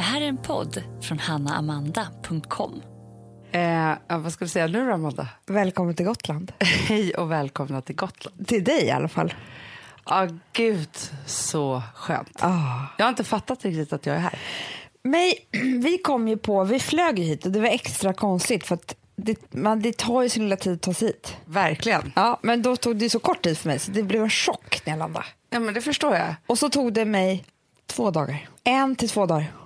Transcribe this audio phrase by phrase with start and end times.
[0.00, 2.82] Det här är en podd från hannaamanda.com.
[3.52, 5.28] Eh, vad ska vi säga nu då, Amanda?
[5.46, 6.52] Välkommen till Gotland.
[6.60, 8.46] Hej och välkomna till Gotland.
[8.46, 9.34] Till dig i alla fall.
[10.06, 10.88] Ja, gud,
[11.26, 12.38] så skönt.
[12.42, 12.86] Ah.
[12.98, 14.38] Jag har inte fattat riktigt att jag är här.
[15.02, 15.32] Men
[15.82, 18.96] vi kom ju på, vi flög ju hit och det var extra konstigt för att
[19.16, 21.36] det, man, det tar ju sin lilla tid att ta sig hit.
[21.44, 22.12] Verkligen.
[22.16, 24.82] Ja, men då tog det så kort tid för mig så det blev en chock
[24.84, 25.26] när jag landade.
[25.50, 26.34] Ja, men det förstår jag.
[26.46, 27.44] Och så tog det mig
[27.86, 28.48] två dagar.
[28.64, 29.59] En till två dagar.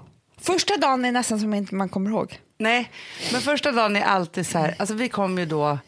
[0.44, 2.40] Första dagen är nästan som inte man kommer ihåg.
[2.58, 2.90] Nej,
[3.32, 5.78] men första dagen är alltid så här, alltså vi kom ju då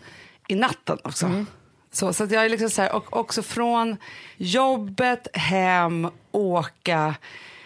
[0.49, 1.27] i natten också.
[1.27, 1.47] Mm.
[1.93, 3.97] Så, så jag är liksom så här, och också från
[4.37, 7.15] jobbet, hem, åka,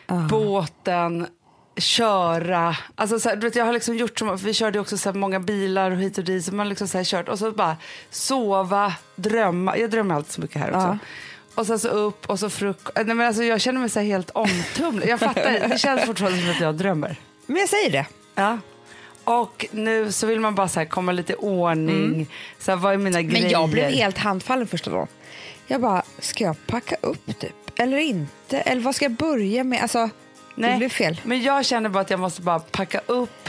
[0.07, 0.17] Ah.
[0.29, 1.27] båten,
[1.77, 2.77] köra.
[2.95, 5.17] Alltså så här, du vet, jag har liksom gjort som, vi körde också så här
[5.19, 7.77] många bilar och hit och dit, så man liksom så här kört och så bara
[8.11, 9.77] sova, drömma.
[9.79, 10.79] Jag drömmer alltid så mycket här också.
[10.87, 10.99] Ja.
[11.55, 12.97] Och sen så upp och så frukost.
[12.97, 15.09] Nej, men alltså, jag känner mig så helt omtumlad.
[15.09, 17.17] Jag fattar, det känns fortfarande som att jag drömmer.
[17.47, 18.07] Men jag säger det.
[18.35, 18.59] Ja.
[19.25, 22.29] Och nu så vill man bara så här komma lite i ordning.
[22.59, 23.43] Så här, vad är mina grejer?
[23.43, 25.09] Men jag blev helt handfallen första dagen.
[25.67, 27.71] Jag bara, ska jag packa upp typ?
[27.77, 28.61] Eller inte?
[28.61, 29.83] Eller vad ska jag börja med?
[29.83, 30.11] Alltså,
[30.55, 31.21] det blev fel.
[31.25, 33.49] Men jag känner bara att jag måste bara packa upp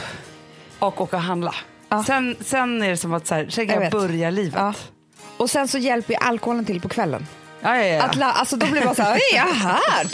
[0.78, 1.54] och åka och handla.
[1.88, 2.04] Ja.
[2.04, 4.54] Sen, sen är det som att så här, sen kan Jag jag, börja livet.
[4.56, 4.74] Ja.
[5.36, 7.26] Och sen så hjälper ju alkoholen till på kvällen.
[7.62, 8.02] Ja, ja, ja.
[8.02, 10.06] Att la, alltså då blir man så här, är jag här?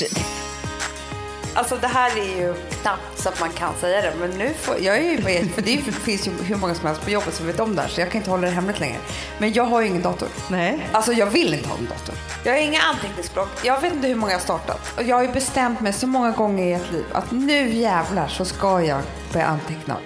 [1.54, 4.12] Alltså det här är ju knappt så att man kan säga det.
[4.20, 7.04] Men nu får, jag är ju med, för det finns ju hur många som helst
[7.04, 7.88] på jobbet som vet om det här.
[7.88, 8.96] Så jag kan inte hålla det hemligt längre.
[9.38, 10.28] Men jag har ju ingen dator.
[10.50, 10.88] Nej.
[10.92, 12.14] Alltså jag vill inte ha en dator.
[12.44, 13.48] Jag har inga anteckningsblock.
[13.64, 14.92] Jag vet inte hur många jag har startat.
[14.96, 18.28] Och jag har ju bestämt mig så många gånger i ett liv att nu jävlar
[18.28, 19.02] så ska jag
[19.32, 19.96] börja anteckna.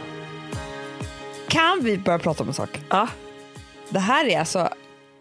[1.49, 2.81] Kan vi börja prata om en sak?
[2.89, 3.09] Ja.
[3.89, 4.69] Det här är alltså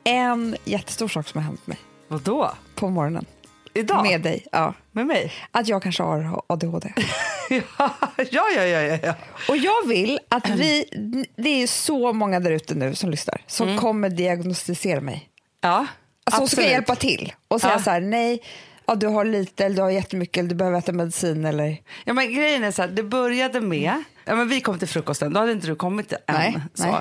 [0.03, 1.78] en jättestor sak som har hänt mig
[2.12, 2.52] Vadå?
[2.76, 3.26] på morgonen.
[3.73, 4.04] Idag?
[4.04, 4.48] Med dig.
[4.52, 4.73] Ja.
[4.92, 5.34] Med mig?
[5.52, 6.94] Att jag kanske har ADHD.
[7.50, 7.95] ja,
[8.31, 9.14] ja, ja, ja, ja.
[9.50, 10.86] Och jag vill att vi,
[11.36, 15.30] det är så många där ute nu som lyssnar, som kommer diagnostisera mig.
[15.62, 15.85] Ja,
[16.24, 16.72] Alltså, som ska absolut.
[16.72, 17.80] hjälpa till och säga Ja.
[17.84, 18.41] så här, nej,
[18.85, 21.78] ja, du har lite eller du har jättemycket eller du behöver äta medicin eller...
[22.06, 25.34] Ja, men grejen är så här, det började med, ja, men vi kom till frukosten,
[25.34, 26.19] då hade inte du kommit än.
[26.28, 26.84] Nej, så.
[26.84, 26.96] nej.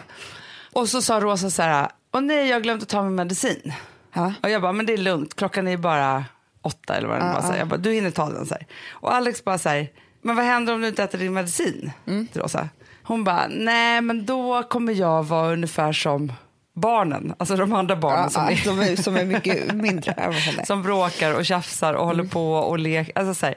[0.73, 3.73] Och så sa Rosa så här, åh nej jag att ta min medicin.
[4.12, 4.32] Ja.
[4.43, 6.25] Och jag bara, men det är lugnt, klockan är bara
[6.62, 7.56] åtta eller vad den Ja, var.
[7.56, 8.47] Jag bara, du hinner ta den.
[8.47, 8.66] Så här.
[8.91, 9.88] Och Alex bara så här,
[10.22, 11.93] men vad händer om du inte äter din medicin?
[12.06, 12.26] Mm.
[12.26, 12.69] Till Rosa.
[13.03, 16.32] Hon bara, nej men då kommer jag vara ungefär som
[16.75, 20.32] barnen, alltså de andra barnen Ja, som, ja, är, som, är, som är mycket mindre.
[20.66, 22.16] som bråkar och tjafsar och Mm.
[22.16, 23.19] håller på och leker.
[23.19, 23.54] Alltså, så här.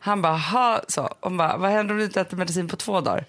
[0.00, 1.14] Han bara, ha, så.
[1.20, 3.24] Hon bara, vad händer om du inte äter medicin på två dagar?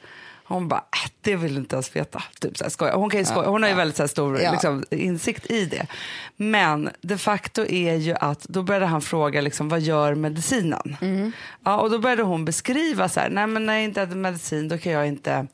[0.47, 2.23] Hon bara, äh, det vill inte ens veta.
[2.39, 2.95] Typ så här, skoja.
[2.95, 3.49] Hon, kan ju skoja.
[3.49, 4.51] Hon har ju väldigt så här, stor Ja.
[4.51, 5.87] liksom, insikt i det.
[6.35, 10.97] Men de facto är ju att då började han fråga liksom, vad gör medicinen?
[11.01, 11.31] Mm.
[11.63, 14.67] Ja, och då började hon beskriva så här, nej men när jag inte äter medicin
[14.67, 15.47] då kan jag inte,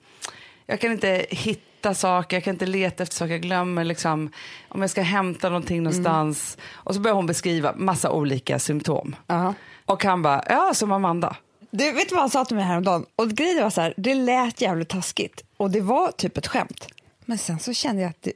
[0.65, 4.31] jag kan inte hitta saker, jag kan inte leta efter saker, jag glömmer liksom,
[4.69, 6.57] om jag ska hämta någonting någonstans.
[6.73, 9.15] Och så började hon beskriva massa olika symptom.
[9.27, 9.53] Ja.
[9.85, 11.35] Och han bara, ja som Amanda.
[11.71, 13.05] Du vet vad han sa till mig häromdagen?
[13.15, 16.87] Och grejen var så här, det lät jävligt taskigt och det var typ ett skämt.
[17.25, 18.33] Men sen så kände jag att det,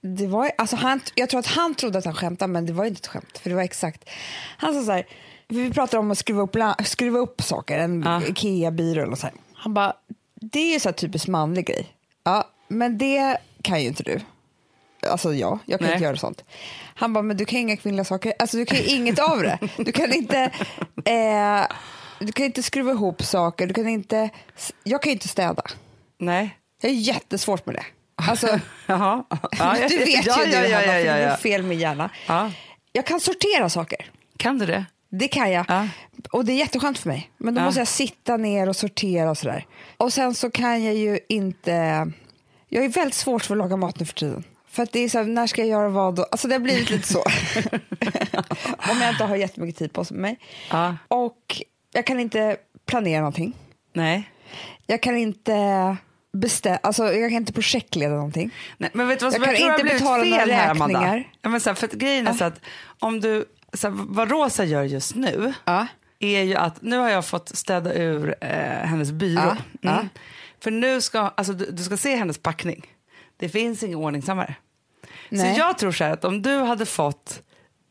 [0.00, 2.84] det var, alltså han, jag tror att han trodde att han skämtade men det var
[2.84, 4.08] inte ett skämt för det var exakt.
[4.58, 5.06] Han sa så här,
[5.48, 8.22] vi pratar om att skruva upp, skruva upp saker, en Ja.
[8.22, 9.34] Ikea-byrå eller så här.
[9.54, 9.92] Han bara,
[10.34, 11.86] det är ju så här typiskt manlig grej.
[12.24, 14.20] Ja, men det kan ju inte du.
[15.08, 15.94] Alltså ja, jag kan Nej.
[15.94, 16.44] inte göra sånt.
[16.94, 18.32] Han bara, men du kan inga kvinnliga saker.
[18.38, 19.58] Alltså du kan ju inget av det.
[19.76, 20.50] Du kan inte,
[21.04, 21.66] eh,
[22.20, 23.66] du kan inte skruva ihop saker.
[23.66, 24.30] Du kan inte,
[24.84, 25.62] jag kan ju inte städa.
[26.18, 26.58] Nej.
[26.80, 27.84] Jag är jättesvårt med det.
[28.14, 29.24] Alltså, Jaha.
[29.58, 32.08] Ja, du vet ja, ju ja, du, ja, Hanna, ja, ja, fel med hjärnan.
[32.26, 32.50] Ja.
[32.92, 34.10] Jag kan sortera saker.
[34.36, 34.84] Kan du det?
[35.10, 35.66] Det kan jag.
[35.68, 35.88] Ja.
[36.30, 37.30] Och det är jätteskönt för mig.
[37.38, 39.66] Men då måste jag sitta ner och sortera och sådär.
[39.96, 41.72] Och sen så kan jag ju inte...
[42.68, 44.44] Jag är väldigt svårt för att laga mat nu för tiden.
[44.70, 46.14] För att det är så här, när ska jag göra vad?
[46.14, 46.22] då?
[46.30, 47.18] Alltså det har blivit lite så.
[48.90, 50.38] Om jag inte har jättemycket tid på mig.
[51.08, 51.62] Och
[51.92, 52.56] jag kan inte
[52.86, 53.54] planera någonting.
[53.92, 54.30] Nej.
[54.86, 55.96] Jag kan inte
[56.32, 58.50] bestämma, alltså jag kan inte projektleda någonting.
[58.78, 61.32] Nej, men vet du vad som Jag jag, kan inte betala några här, räkningar.
[61.42, 62.60] Ja, men så här, för grejen är så att
[62.98, 65.86] om du, så här, vad Rosa gör just nu Ja.
[66.18, 68.48] är ju att nu har jag fått städa ur eh,
[68.86, 69.40] hennes byrå.
[69.44, 69.92] Ja, ja.
[69.92, 70.08] Mm.
[70.60, 72.86] För nu ska, alltså du, du ska se hennes packning.
[73.36, 74.54] Det finns ingen ordningsammare.
[75.28, 75.54] Nej.
[75.54, 77.42] Så jag tror så här att om du hade fått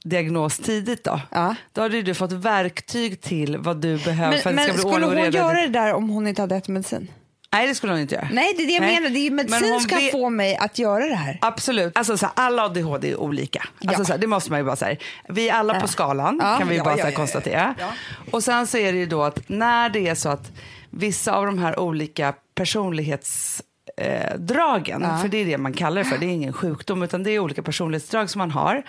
[0.09, 1.55] diagnos tidigt då, Ja.
[1.73, 4.73] då hade du fått verktyg till vad du behöver för Men, att det men ska
[4.73, 5.37] bli skulle ordning och hon reda.
[5.37, 7.11] göra det där om hon inte hade ätit medicin?
[7.53, 8.27] Nej det skulle hon inte göra.
[8.31, 8.93] Nej, det är det jag Nej.
[8.95, 9.09] menar.
[9.09, 11.37] Det är Men medicin hon som kan vet- få mig att göra det här.
[11.41, 11.97] Absolut.
[11.97, 13.63] Alltså, så här, alla ADHD är olika.
[13.85, 14.05] Alltså, Ja.
[14.05, 14.97] så här, det måste man ju bara säga.
[15.29, 15.87] Vi är alla på Ja.
[15.87, 17.75] skalan Ja, kan vi ja, bara ja, här, ja, ja, konstatera.
[17.79, 17.85] ja.
[18.31, 20.51] Och sen så är det ju då att när det är så att
[20.89, 26.17] vissa av de här olika personlighetsdragen, eh, för det är det man kallar det för,
[26.17, 28.83] det är ingen sjukdom utan det är olika personlighetsdrag som man har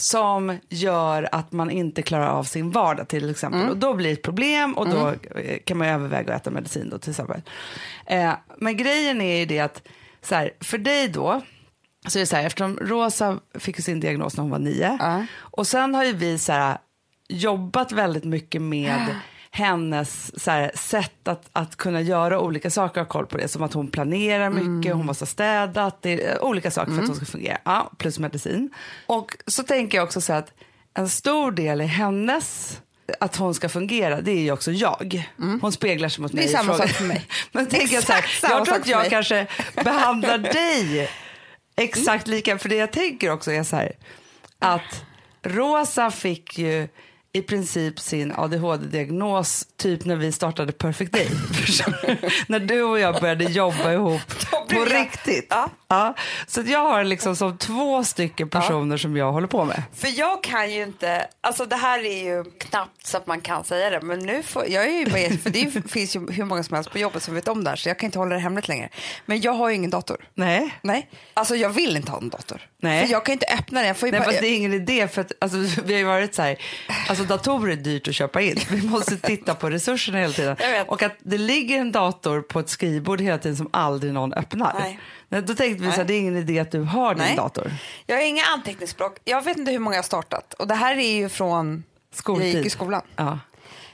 [0.00, 3.68] som gör att man inte klarar av sin vardag till exempel.
[3.68, 5.08] Och då blir det ett problem och då
[5.38, 7.42] eh, kan man överväga att äta medicin då till exempel.
[8.06, 9.82] Eh, men grejen är ju det att
[10.22, 11.40] så här, för dig då
[12.08, 15.26] så är det så här, eftersom Rosa fick sin diagnos när hon var nio Ja.
[15.38, 16.78] och sen har ju vi så här,
[17.28, 19.06] jobbat väldigt mycket med
[19.50, 23.48] hennes så här, sätt att, att kunna göra olika saker och ha koll på det.
[23.48, 27.06] Som att hon planerar mycket, hon måste ha städat, det är olika saker för att
[27.06, 27.58] hon ska fungera.
[27.64, 28.70] Ja, plus medicin.
[29.06, 30.52] Och så tänker jag också så att
[30.94, 32.80] en stor del i hennes
[33.20, 35.28] att hon ska fungera, det är ju också jag.
[35.60, 36.44] Hon speglar sig mot Mm.
[36.44, 36.64] Det är mig.
[36.64, 37.26] samma sak för mig.
[37.52, 39.10] Men tänker jag så här, jag tror att jag mig.
[39.10, 41.10] kanske behandlar dig
[41.76, 42.58] exakt lika.
[42.58, 43.92] För det jag tänker också är så här,
[44.58, 45.04] att
[45.42, 46.88] Rosa fick ju
[47.32, 51.28] i princip sin ADHD-diagnos typ när vi startade Perfect Day.
[52.46, 54.20] När du och jag började jobba ihop
[54.68, 55.46] på riktigt.
[55.50, 55.70] Ja.
[55.88, 56.14] Ja,
[56.46, 59.82] så jag har liksom som två stycken personer som jag håller på med.
[59.94, 63.64] För jag kan ju inte, alltså det här är ju knappt så att man kan
[63.64, 66.44] säga det, men nu får, jag är ju bara, för det ju- finns ju hur
[66.44, 68.34] många som helst på jobbet som vet om det här så jag kan inte hålla
[68.34, 68.88] det hemligt längre.
[69.26, 70.16] Men jag har ju ingen dator.
[70.34, 70.74] Nej.
[70.82, 72.60] Nej, alltså jag vill inte ha en dator.
[72.82, 73.04] Nej.
[73.06, 73.88] För jag kan inte öppna den.
[73.88, 76.04] Jag får ju Nej, bara, det är ingen idé för att alltså, vi har ju
[76.06, 76.56] varit så här,
[77.08, 78.56] alltså datorer är dyrt att köpa in.
[78.70, 80.56] Vi måste titta på resurserna hela tiden.
[80.86, 84.74] Och att det ligger en dator på ett skrivbord hela tiden som aldrig någon öppnar.
[84.78, 85.00] Nej.
[85.28, 87.36] Nej, Då tänkte vi så här, det är ingen idé att du har din Nej.
[87.36, 87.72] dator.
[88.06, 89.18] Jag har inga anteckningsblock.
[89.24, 90.54] Jag vet inte hur många jag har startat.
[90.54, 91.84] Och det här är ju från
[92.14, 92.46] Skoltid.
[92.48, 93.02] jag gick i skolan.
[93.16, 93.38] Ja.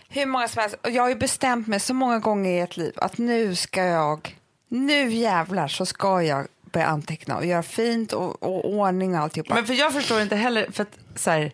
[0.09, 0.77] Hur många som helst.
[0.83, 3.85] Och jag har ju bestämt mig så många gånger i ett liv att nu ska
[3.85, 4.37] jag,
[4.69, 9.55] nu jävlar så ska jag börja anteckna och göra fint och, och ordning och alltihopa.
[9.55, 11.53] Men för jag förstår inte heller, för att så här,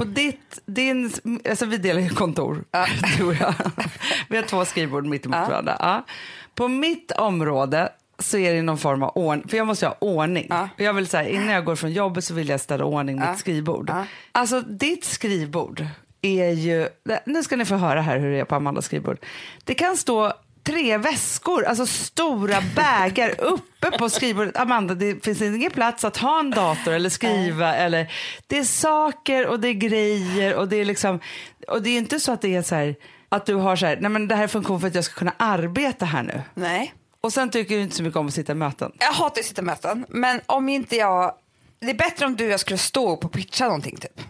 [0.00, 1.12] på ditt, din,
[1.50, 2.64] alltså vi delar ju kontor,
[3.18, 3.54] du och jag.
[4.28, 5.48] Vi har två skrivbord mitt emot Ja.
[5.48, 5.76] varandra.
[5.78, 6.04] Ja.
[6.54, 7.88] På mitt område
[8.18, 10.46] så är det någon form av ordning, för jag måste ha ordning.
[10.50, 10.68] Ja.
[10.76, 13.30] Jag vill säga innan jag går från jobbet så vill jag ställa ordning Ja.
[13.30, 13.92] mitt skrivbord.
[14.32, 15.86] Alltså ditt skrivbord
[16.22, 16.88] är ju,
[17.26, 19.18] nu ska ni få höra här hur det är på Amandas skrivbord.
[19.64, 20.32] Det kan stå
[20.64, 24.56] tre väskor, alltså stora bägar uppe på skrivbordet.
[24.56, 27.74] Amanda, det finns ingen plats att ha en dator eller skriva.
[27.76, 28.12] Eller,
[28.46, 31.20] det är saker och det är grejer och det är liksom,
[31.68, 32.96] och det är inte så att det är så här,
[33.28, 35.14] att du har så här, nej men det här är funktion för att jag ska
[35.14, 36.42] kunna arbeta här nu.
[36.54, 38.92] Nej, Och sen tycker du inte så mycket om att sitta i möten.
[38.98, 40.06] jag hatar att sitta i möten.
[40.08, 41.32] Men om inte jag,
[41.80, 44.20] det är bättre om du och jag skulle stå upp och pitcha någonting typ.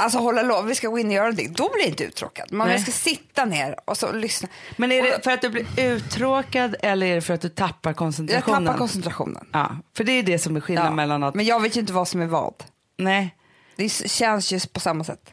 [0.00, 1.52] Alltså hålla lov, vi ska gå in och göra någonting.
[1.52, 2.48] Då blir jag inte uttråkad.
[2.50, 2.72] Nej.
[2.72, 4.48] jag ska sitta ner och så lyssna.
[4.76, 7.90] Men är det för att du blir uttråkad eller är det för att du tappar
[7.90, 8.64] jag koncentrationen?
[8.66, 9.48] tappar koncentrationen.
[9.52, 10.96] Ja, för det är det som är skillnaden Ja.
[10.96, 11.34] mellan att...
[11.34, 12.54] Men jag vet ju inte vad som är vad.
[12.98, 13.36] Nej.
[13.76, 15.32] Det känns ju på samma sätt.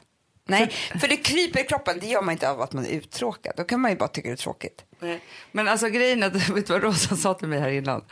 [0.49, 1.99] Nej, för, det kryper i kroppen.
[1.99, 3.53] Det gör man inte av att man är uttråkad.
[3.57, 4.83] Då kan man ju bara tycka det är tråkigt.
[5.51, 8.03] Men alltså grejen är att, vet du vad Rosa sa till mig här innan?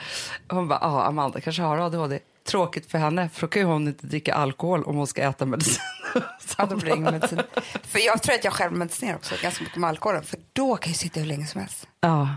[0.49, 2.19] Hon bara, ah, Amanda kanske har ADHD.
[2.45, 5.45] Tråkigt för henne, för då kan ju hon inte dricka alkohol om hon ska äta
[5.45, 5.81] medicin.
[6.57, 7.41] Ja, då blir det ingen medicin.
[7.83, 10.23] För jag tror att jag själv medicinerar också ganska mycket med alkoholen.
[10.23, 11.87] För då kan jag sitta hur länge som helst.
[11.99, 12.29] ja,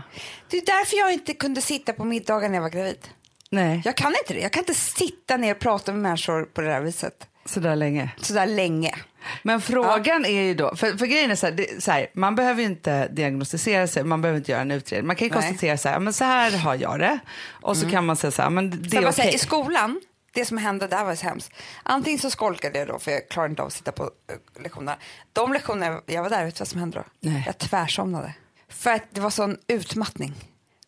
[0.49, 3.07] Det är därför jag inte kunde sitta på middagar när jag var gravid.
[3.49, 4.39] nej, Jag kan inte det.
[4.39, 7.27] Jag kan inte sitta ner och prata med människor på det där viset.
[7.49, 8.11] Sådär länge.
[8.17, 8.95] Sådär länge.
[9.43, 12.35] Men frågan är ju då, för, för grejen är så här, det, så här, man
[12.35, 15.07] behöver ju inte diagnostisera sig, man behöver inte göra en utredning.
[15.07, 15.41] Man kan ju Nej.
[15.41, 17.19] konstatera så här, men så här har jag det.
[17.61, 19.13] Och så kan man säga så här, men det är okej.
[19.13, 20.01] säga, I skolan,
[20.33, 21.53] det som hände där var så hemskt.
[21.83, 24.97] Antingen så skolkade jag då för jag klarade inte av att sitta på eh, lektionerna.
[25.33, 27.29] De lektioner jag var där, vet du vad som hände då?
[27.29, 27.43] Nej.
[27.45, 28.33] Jag tvärsomnade.
[28.69, 30.33] För att det var sån utmattning.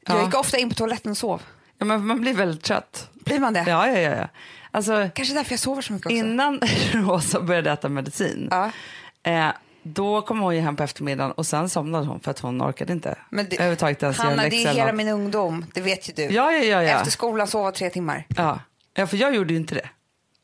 [0.05, 0.15] Ja.
[0.15, 1.41] Jag gick ofta in på toaletten och sov.
[1.77, 3.09] Ja, men man blir väldigt trött.
[3.13, 3.63] Blir man det?
[3.67, 4.15] Ja, ja, ja.
[4.15, 4.27] ja.
[4.71, 6.15] Alltså, Kanske därför jag sover så mycket också.
[6.15, 6.59] innan
[6.93, 8.71] Rosa började äta medicin, Ja.
[9.31, 9.47] eh,
[9.83, 12.93] då kom hon ju hem på eftermiddagen och sen somnade hon för att hon orkade
[12.93, 16.23] inte Men det, överhuvudtaget ens Hanna, det är hela min ungdom, det vet ju du.
[16.35, 16.89] Ja, ja, ja, ja.
[16.97, 18.25] Efter skolan sova tre timmar.
[18.37, 18.59] ja.
[18.93, 19.89] Ja, för jag gjorde ju inte det.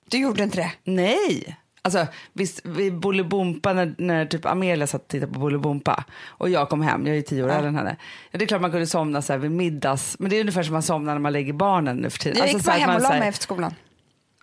[0.10, 0.72] Du gjorde inte det?
[0.84, 1.57] Nej.
[1.81, 6.69] Alltså, visst, vi Bolibompa, när, när typ Amelia satt och tittade på Bolibompa och jag
[6.69, 7.96] kom hem, jag är ju tio år äldre än henne.
[8.31, 10.63] Ja, det är klart man kunde somna så här vid middags, men det är ungefär
[10.63, 12.38] som man somnar när man lägger barnen nu för tiden.
[12.38, 13.74] Jag Alltså, gick så bara hem och la mig efter skolan.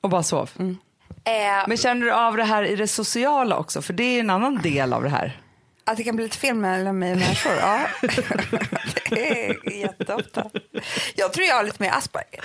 [0.05, 0.51] Och bara sov.
[0.59, 3.83] Eh, Men känner du av det här i det sociala också?
[3.83, 5.41] För det är en annan del av det här.
[5.87, 7.53] Att det kan bli lite fel mellan mig och människor?
[7.61, 7.81] Ja,
[9.11, 10.51] det är jätteofta.
[11.15, 12.45] Jag tror jag har lite mer Asperger.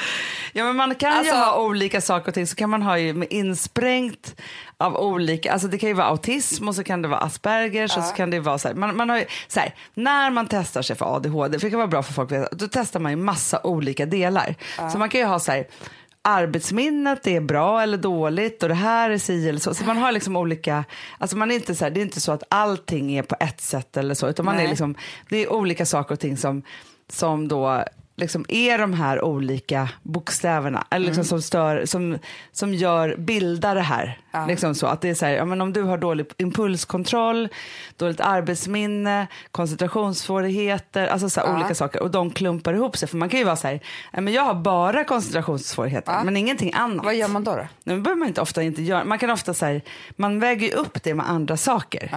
[0.54, 2.48] Ja, men man kan Alltså- ju ha olika saker och ting.
[2.48, 4.36] Så kan man ha ju med insprängt
[4.78, 8.04] av olika, alltså det kan ju vara autism och så kan det vara Aspergers och
[8.04, 10.82] så kan det vara så här, man, man har ju, så här, när man testar
[10.82, 13.12] sig för ADHD, för det kan vara bra för folk att veta, då testar man
[13.12, 14.56] ju massa olika delar.
[14.92, 15.68] Så man kan ju ha så här,
[16.22, 19.74] arbetsminnet är bra eller dåligt och det här är si eller så.
[19.74, 20.86] Så man har liksom olika,
[21.18, 23.62] alltså man är inte så här, det är inte så att allting är på ett
[23.62, 24.66] sätt eller så, utan man Nej.
[24.66, 24.96] är liksom,
[25.30, 26.64] det är olika saker och ting som,
[27.08, 27.84] som då
[28.20, 32.18] liksom är de här olika bokstäverna eller liksom som, stör, som,
[32.52, 34.20] som gör, bildar det här.
[34.32, 34.46] Ja.
[34.46, 37.50] Liksom så att det är så här, ja, men om du har dålig impulskontroll,
[37.98, 41.56] dåligt arbetsminne, koncentrationssvårigheter, alltså så här Ja.
[41.56, 43.08] olika saker och de klumpar ihop sig.
[43.08, 43.80] För man kan ju vara så här,
[44.12, 46.24] men jag har bara koncentrationssvårigheter Ja.
[46.24, 47.06] men ingenting annat.
[47.06, 47.52] Vad gör man då?
[47.52, 47.58] då?
[47.58, 49.04] Nej, men behöver man inte ofta inte göra.
[49.04, 49.82] Man kan ofta så här,
[50.16, 52.08] man väger upp det med andra saker.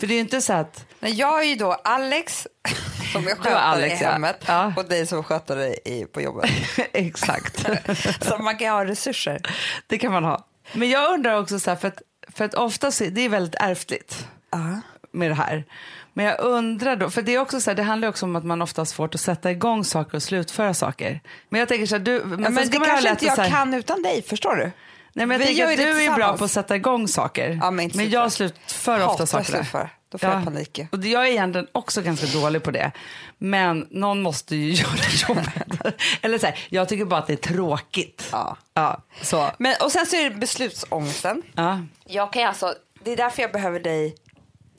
[0.00, 2.46] För det är ju inte så att, Nej, jag är ju då Alex
[3.12, 4.10] som jag sköter Alex, i ja.
[4.10, 4.72] hemmet Ja.
[4.76, 6.50] och dig som sköter dig i, på jobbet.
[6.92, 7.66] exakt.
[8.24, 9.40] så man kan ha resurser.
[9.86, 10.46] Det kan man ha.
[10.72, 13.54] Men jag undrar också så här, för att, för att ofta så, det är väldigt
[13.60, 14.80] ärftligt Ja.
[15.12, 15.64] med det här.
[16.12, 18.44] Men jag undrar då, för det är också så här, det handlar också om att
[18.44, 21.20] man ofta har svårt att sätta igång saker och slutföra saker.
[21.48, 23.74] Men jag tänker så här, du, men, sen men det kanske inte jag här- kan
[23.74, 24.62] utan dig, förstår du?
[25.12, 27.58] Nej, men jag Vi tänker gör att du är bra på att sätta igång saker.
[27.62, 29.44] Ja, men men jag slutför ofta Hatar saker.
[29.44, 29.90] slutföra.
[30.10, 30.80] Då får jag panik.
[30.92, 32.92] Och jag är egentligen också ganska dålig på det.
[33.38, 34.90] Men någon måste ju göra
[35.28, 35.96] jobbet.
[36.22, 38.28] Eller så här, jag tycker bara att det är tråkigt.
[38.32, 38.56] Ja.
[38.74, 39.50] Ja, så.
[39.58, 41.42] Men, och sen så är det beslutsångesten.
[41.54, 41.80] Ja.
[42.04, 42.74] Jag kan alltså,
[43.04, 44.16] det är därför jag behöver dig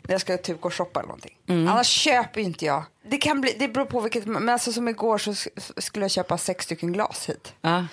[0.02, 1.38] när jag ska typ gå och shoppa eller någonting.
[1.48, 1.68] Mm.
[1.68, 2.84] Annars köper ju inte jag.
[3.10, 6.12] Det, kan bli, det beror på vilket, men alltså som igår så sk- skulle jag
[6.12, 7.54] köpa sex stycken glas hit.
[7.62, 7.86] Ja.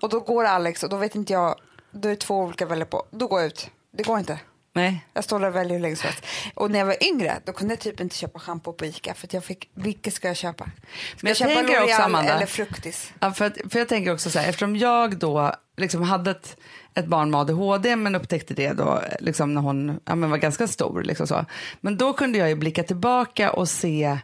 [0.00, 1.54] Och då går Alex och då vet inte jag,
[1.90, 3.06] då är det två olika att välja på.
[3.10, 3.70] Då går jag ut.
[3.96, 4.38] Det går inte.
[4.76, 5.06] Nej.
[5.12, 6.26] Jag står där och väljer hur länge som helst.
[6.54, 9.26] Och när jag var yngre då kunde jag typ inte köpa schampo på Ica för
[9.26, 10.64] att jag fick, vilket ska jag köpa?
[10.64, 10.72] Ska
[11.20, 13.12] Men jag köpa tänker också, Amanda- eller Fruktis?
[13.20, 16.56] Ja, för, att, för jag tänker också så här, eftersom jag då liksom hade ett,
[16.94, 20.68] ett barn med ADHD men upptäckte det då liksom när hon ja, men var ganska
[20.68, 21.02] stor.
[21.02, 21.44] Liksom så.
[21.80, 24.18] Men då kunde jag ju blicka tillbaka och se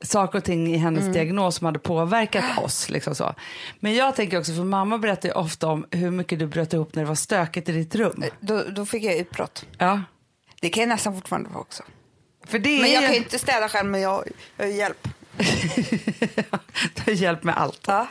[0.00, 1.12] saker och ting i hennes Mm.
[1.12, 2.90] diagnos som hade påverkat oss.
[2.90, 3.34] Liksom så.
[3.80, 6.94] Men jag tänker också, för mamma berättar ju ofta om hur mycket du bröt ihop
[6.94, 8.24] när det var stökigt i ditt rum.
[8.40, 9.66] Då, då fick jag utbrott.
[9.78, 10.02] Ja.
[10.60, 11.82] Det kan jag nästan fortfarande få också.
[12.46, 14.24] För det Men jag ju- kan ju inte städa själv men jag,
[14.56, 15.08] jag har hjälp.
[16.94, 17.80] du har hjälp med allt.
[17.86, 18.06] Ja.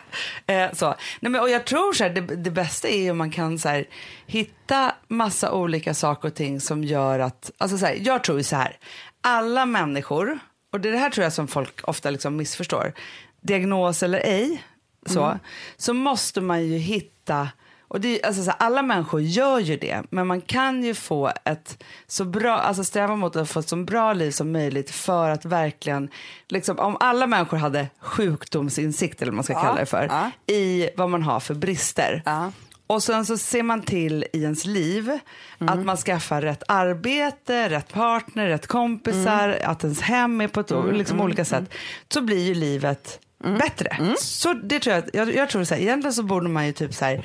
[0.47, 0.87] Eh, så.
[1.19, 3.69] Nej, men, och jag tror så här, det, det bästa är om man kan så
[3.69, 3.85] här,
[4.25, 8.55] hitta massa olika saker och ting som gör att, alltså så här, jag tror så
[8.55, 8.77] här,
[9.21, 10.39] alla människor,
[10.73, 12.93] och det är det här tror jag som folk ofta liksom missförstår,
[13.41, 14.63] diagnos eller ej,
[15.05, 15.39] så,
[15.77, 17.49] så måste man ju hitta
[17.93, 21.31] och det, alltså, så här, alla människor gör ju det, men man kan ju få
[21.45, 25.29] ett så bra, alltså sträva mot att få ett så bra liv som möjligt för
[25.29, 26.09] att verkligen,
[26.47, 30.31] liksom, om alla människor hade sjukdomsinsikt eller vad man ska Ja, kalla det för, ja.
[30.53, 32.21] i vad man har för brister.
[32.25, 32.51] Ja.
[32.93, 35.19] Och sen så ser man till i ens liv
[35.59, 35.73] Mm.
[35.79, 39.71] att man skaffar rätt arbete, rätt partner, rätt kompisar, Mm.
[39.71, 41.63] att ens hem är på ett liksom olika sätt.
[42.13, 43.57] Så blir ju livet Mm.
[43.57, 43.97] bättre.
[44.19, 46.93] Så det tror jag, jag, jag tror så här, egentligen så borde man ju typ
[46.93, 47.23] så här,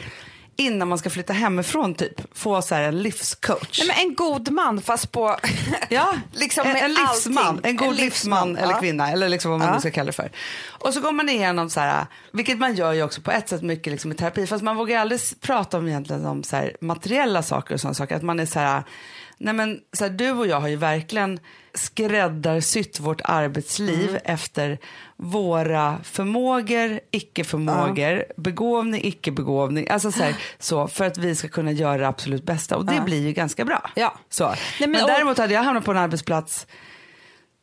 [0.60, 3.78] innan man ska flytta hemifrån typ, få så här en livscoach.
[3.78, 5.36] Nej, men en god man fast på...
[5.88, 7.70] Ja, liksom en, en livsman, allting.
[7.70, 8.80] en god En livsman, livsman, eller ja.
[8.80, 9.74] kvinna eller liksom vad man Ja.
[9.74, 10.30] nu ska kalla det för.
[10.68, 13.62] Och så går man igenom så här, vilket man gör ju också på ett sätt
[13.62, 17.42] mycket liksom i terapi, fast man vågar aldrig prata om egentligen om så här materiella
[17.42, 18.82] saker och sådana saker, att man är så här,
[19.38, 21.38] nej men så här, du och jag har ju verkligen
[21.74, 24.20] skräddarsytt vårt arbetsliv Mm.
[24.24, 24.78] efter
[25.16, 31.98] våra förmågor, icke-förmågor, begåvning, icke-begåvning, alltså så, här, så för att vi ska kunna göra
[31.98, 33.02] det absolut bästa och det Ja.
[33.02, 33.90] blir ju ganska bra.
[33.94, 34.14] Ja.
[34.28, 34.46] Så.
[34.48, 36.66] Nej, men men och- däremot hade jag hamnat på en arbetsplats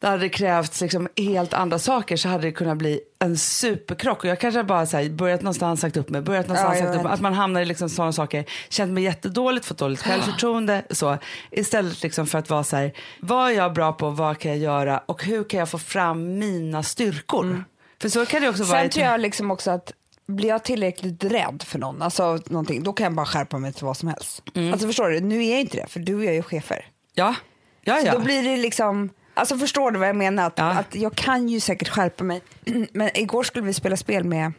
[0.05, 4.23] där hade det krävts liksom helt andra saker så hade det kunnat bli en superkrock.
[4.23, 6.97] Och jag kanske bara så här, börjat någonstans sagt upp mig, börjat någonstans Ja, sagt
[6.97, 7.13] upp mig.
[7.13, 10.83] Att man hamnar i liksom sådana saker, känt mig jättedåligt, fått dåligt självförtroende.
[10.89, 11.17] Så.
[11.51, 14.59] Istället liksom för att vara så här, vad är jag bra på, vad kan jag
[14.59, 17.63] göra och hur kan jag få fram mina styrkor?
[18.01, 18.81] För så kan det också vara.
[18.81, 19.93] Sen tror jag liksom också att
[20.27, 23.85] blir jag tillräckligt rädd för någon, alltså någonting, då kan jag bara skärpa mig till
[23.85, 24.43] vad som helst.
[24.53, 24.71] Mm.
[24.71, 26.85] Alltså förstår du, nu är jag inte det, för du och jag är ju chefer.
[27.13, 27.35] Ja,
[27.83, 28.11] ja, Så ja.
[28.11, 30.47] då blir det liksom, alltså förstår du vad jag menar?
[30.47, 30.65] Att, Ja.
[30.71, 32.41] att jag kan ju säkert skärpa mig.
[32.93, 34.51] Men igår skulle vi spela spel med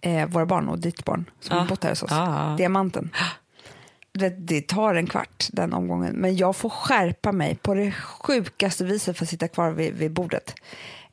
[0.00, 1.66] eh, våra barn och ditt barn som Ja.
[1.68, 2.10] bott här hos oss.
[2.10, 2.54] Ja.
[2.58, 3.10] Diamanten.
[4.12, 7.92] Du vet, det tar en kvart den omgången, men jag får skärpa mig på det
[7.92, 10.54] sjukaste viset för att sitta kvar vid, vid bordet.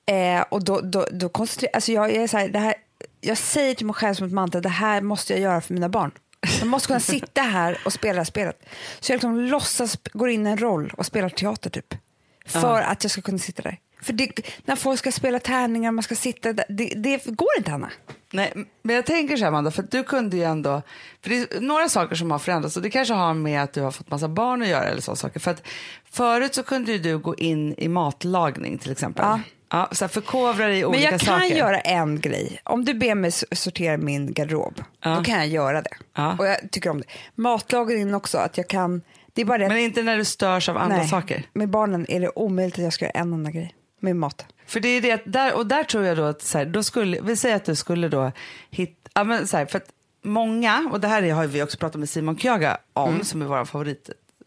[0.06, 2.74] Eh, och då, då, då koncentrerar alltså jag, jag är så här, det här,
[3.22, 5.90] jag säger till mig själv som ett mantra, det här måste jag göra för mina
[5.90, 6.12] barn.
[6.60, 8.60] Jag måste kunna sitta här och spela det här spelet.
[9.00, 11.94] Så jag liksom låtsas, går in i en roll och spelar teater typ.
[12.48, 13.78] För att jag ska kunna sitta där.
[14.02, 14.32] För det,
[14.66, 17.90] när folk ska spela tärningar, man ska sitta där, det, det går inte Hanna.
[18.32, 20.82] Nej, men jag tänker så här Amanda, för du kunde ju ändå,
[21.22, 23.82] för det är några saker som har förändrats och det kanske har med att du
[23.82, 25.40] har fått massa barn att göra eller så saker.
[25.40, 25.68] För att
[26.12, 29.26] förut så kunde ju du gå in i matlagning till exempel.
[29.26, 29.40] Ja.
[29.70, 31.40] Ja, så förkovra dig i Men olika jag saker.
[31.50, 32.60] kan göra en grej.
[32.64, 35.16] Om du ber mig sortera min garderob, Ja.
[35.16, 35.90] då kan jag göra det.
[36.16, 36.36] Ja.
[36.40, 37.06] Och jag tycker om det.
[37.36, 39.02] Matlagning också, att jag kan...
[39.38, 39.68] Det är bara det.
[39.68, 41.44] Men inte när du störs av andra Nej, saker.
[41.54, 44.46] Med barnen är det omöjligt att jag ska göra en enda grej med mat.
[44.66, 47.22] För det är det, där, och där tror jag då att, så här, då skulle,
[47.22, 48.32] vi säger att du skulle då
[48.70, 49.90] hitta, ja, men så här, för att
[50.24, 53.24] många, och det här är- har vi också pratat med Simon Kjöga om, Mm.
[53.24, 53.66] som är vår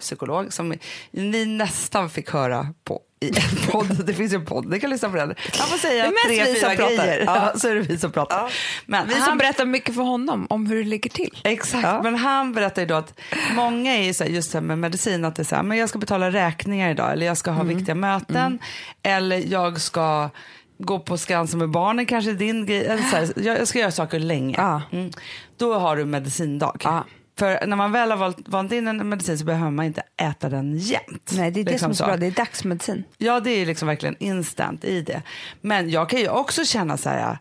[0.00, 0.74] favoritpsykolog, som
[1.10, 4.90] ni nästan fick höra på i en podd, det finns ju en podd, ni kan
[4.90, 5.34] lyssna på den.
[5.58, 7.50] Han får säga tre, fyra grejer, Ja.
[7.52, 7.58] ja.
[7.58, 8.52] så är det vi som pratar.
[8.86, 11.40] Men Vi han- som berättar mycket för honom om hur det ligger till.
[11.44, 12.02] Exakt, Ja.
[12.02, 13.20] men han berättar ju då att
[13.54, 15.78] många är ju så här, just så med medicin att det är så här, men
[15.78, 18.58] jag ska betala räkningar idag eller jag ska ha viktiga möten
[19.02, 20.30] eller jag ska
[20.78, 24.18] gå på Skansen med barnen kanske din grej, eller så här, jag, ska göra saker
[24.18, 24.54] länge.
[24.58, 24.82] Ja.
[24.92, 25.10] Mm.
[25.56, 26.76] Då har du medicindag.
[26.84, 27.04] Ja.
[27.38, 30.48] För när man väl har valt, valt in en medicin så behöver man inte äta
[30.48, 31.32] den jämt.
[31.34, 32.16] Nej, det är det Liksom som är så bra.
[32.16, 33.04] Det är dagsmedicin.
[33.18, 35.22] Ja, det är liksom verkligen instant i det.
[35.60, 37.38] Men jag kan ju också känna så här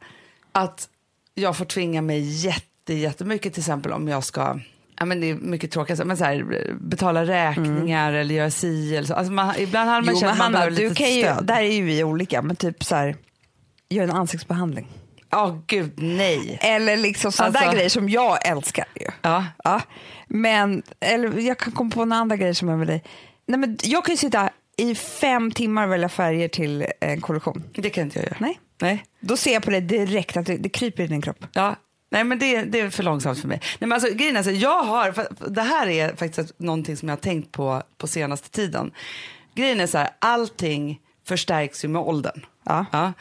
[0.51, 0.89] att
[1.33, 4.59] jag får tvinga mig jätte, jättemycket till exempel om jag ska
[4.99, 9.07] Ja, men det är mycket tråkigt, men så här, betala räkningar eller göra si eller
[9.07, 9.13] så.
[9.13, 11.45] Alltså man, ibland har man Jo, känt att man behöver lite kan ju, stöd.
[11.45, 13.15] där är ju vi olika, men typ så här,
[13.89, 14.87] gör en ansiktsbehandling.
[15.29, 16.57] Ja, gud nej.
[16.61, 19.07] Eller liksom sådana Alltså- där grejer som jag älskar ju.
[19.21, 19.45] Ja.
[19.63, 19.81] Ja.
[20.27, 22.99] Men, eller jag kan komma på några andra grejer som jag vill
[23.45, 27.63] Nej, men Jag kan ju sitta i fem timmar och välja färger till en kollektion.
[27.73, 28.37] Det kan inte jag göra.
[28.39, 28.59] Nej.
[28.81, 29.05] nej.
[29.19, 31.45] Då ser jag på det direkt att det, det kryper i din kropp.
[31.53, 31.75] Ja.
[32.11, 33.59] Nej men det, det är för långsamt för mig.
[33.61, 37.15] Nej, men alltså, grejen är så, jag har, det här är faktiskt någonting som jag
[37.15, 38.91] har tänkt på på senaste tiden.
[39.55, 42.45] Grejen är så här, allting förstärks ju med åldern.
[42.63, 43.13] Ja.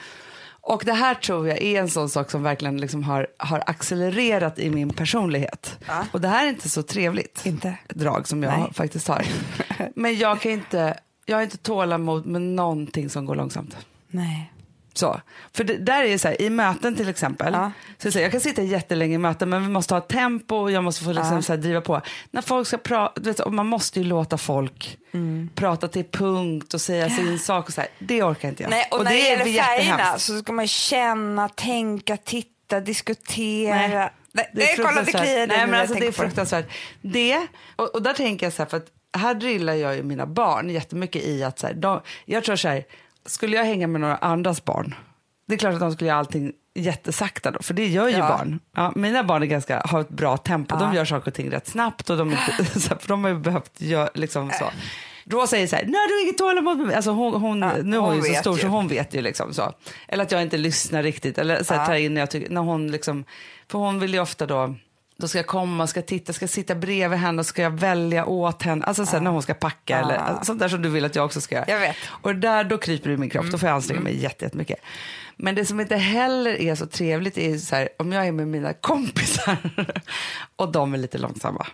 [0.69, 4.59] Och det här tror jag är en sån sak som verkligen liksom har, har accelererat
[4.59, 5.79] i min personlighet.
[5.87, 6.05] Ja.
[6.13, 7.79] Och det här är inte så trevligt Inte?
[7.89, 8.73] drag som jag Nej.
[8.73, 9.27] faktiskt har.
[9.95, 13.77] Men jag kan inte, jag har inte tålamod med någonting som går långsamt.
[14.09, 14.53] Nej.
[14.99, 15.21] Så.
[15.53, 17.73] För det, där är det så här, i möten till exempel, Ja.
[17.99, 20.71] så så här, jag kan sitta jättelänge i möten men vi måste ha tempo och
[20.71, 21.43] jag måste få liksom Ja.
[21.43, 22.01] så här driva på.
[22.31, 25.51] När folk ska prata, och man måste ju låta folk Mm.
[25.55, 28.71] prata till punkt och säga sin sak och så här, det orkar inte jag.
[28.71, 33.75] Nej, och, när det, är gäller färgerna så ska man känna, tänka, titta, diskutera.
[33.89, 34.11] Nej.
[34.33, 35.49] Nej, Det är fruktansvärt.
[35.49, 36.67] Nej, men alltså, det är fruktansvärt.
[37.03, 37.47] Det,
[37.77, 40.71] och, och där tänker jag så här, för att här drillar jag ju mina barn
[40.71, 42.85] jättemycket i att så här, de, jag tror så här,
[43.29, 44.95] skulle jag hänga med några andras barn,
[45.49, 48.29] det är klart att de skulle göra allting jättesakta då, för det gör ju Ja.
[48.29, 48.61] barn.
[48.77, 50.87] Ja, mina barn är ganska, har ett bra tempo, Ja.
[50.87, 52.31] de gör saker och ting rätt snabbt och de,
[53.01, 54.65] för de har ju behövt göra liksom så.
[55.25, 56.97] Då säger så här, nej du har inget tålamod med mig.
[56.97, 58.63] Alltså hon, hon, Ja, nu är hon, hon ju så stor ju.
[58.63, 59.73] så hon vet ju liksom så.
[60.09, 61.39] Eller att jag inte lyssnar riktigt.
[61.39, 63.25] Eller så här, tar in när, jag tycker, när hon liksom,
[63.71, 64.75] för hon vill ju ofta då,
[65.23, 68.63] då ska jag komma, ska titta, ska sitta bredvid henne och ska jag välja åt
[68.63, 68.85] henne.
[68.85, 71.17] Alltså så här, när hon ska packa eller alltså, sånt där som du vill att
[71.17, 71.65] jag också ska göra.
[71.69, 71.97] Jag vet.
[72.09, 74.79] Och där då kryper det i min kropp, då får jag anstränga mig jätte- jättemycket.
[75.37, 78.49] Men det som inte heller är så trevligt är så här, om jag är med
[78.49, 79.57] mina kompisar
[80.57, 81.67] och de är lite långsamma.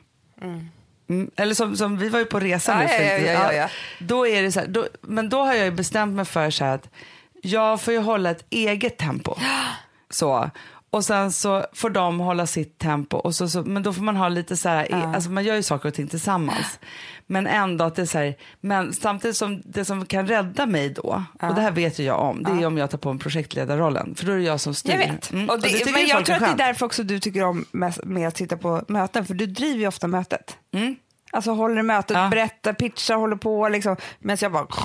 [0.43, 1.31] Mm.
[1.37, 2.83] Eller som, som vi var ju på resa nu.
[2.83, 3.69] ja, för ja, ja, ja, ja.
[3.99, 6.65] Då är det så här, då, men då har jag ju bestämt mig för så
[6.65, 6.89] här att
[7.43, 9.35] jag får ju hålla ett eget tempo.
[10.11, 10.51] Så.
[10.95, 13.17] Och sen så får de hålla sitt tempo.
[13.17, 15.15] Och så, så, men då får man ha lite så här, Ja.
[15.15, 16.79] alltså man gör ju saker och ting tillsammans.
[17.27, 20.89] Men ändå att det är så här, men samtidigt som det som kan rädda mig
[20.89, 23.19] då, och det här vet ju jag om, det är om jag tar på en
[23.19, 24.15] projektledarrollen.
[24.15, 24.93] För då är det jag som styr.
[24.93, 25.33] Jag vet.
[25.33, 25.51] Mm.
[25.51, 27.65] Och det, tycker men ju jag tror att det är därför också du tycker om
[27.73, 30.57] med, med att sitta på möten, för du driver ju ofta mötet.
[30.75, 30.97] Mm.
[31.35, 32.29] Alltså håller mötet, Ja.
[32.29, 33.97] berättar, pitchar, håller på liksom.
[34.19, 34.67] Medan jag bara...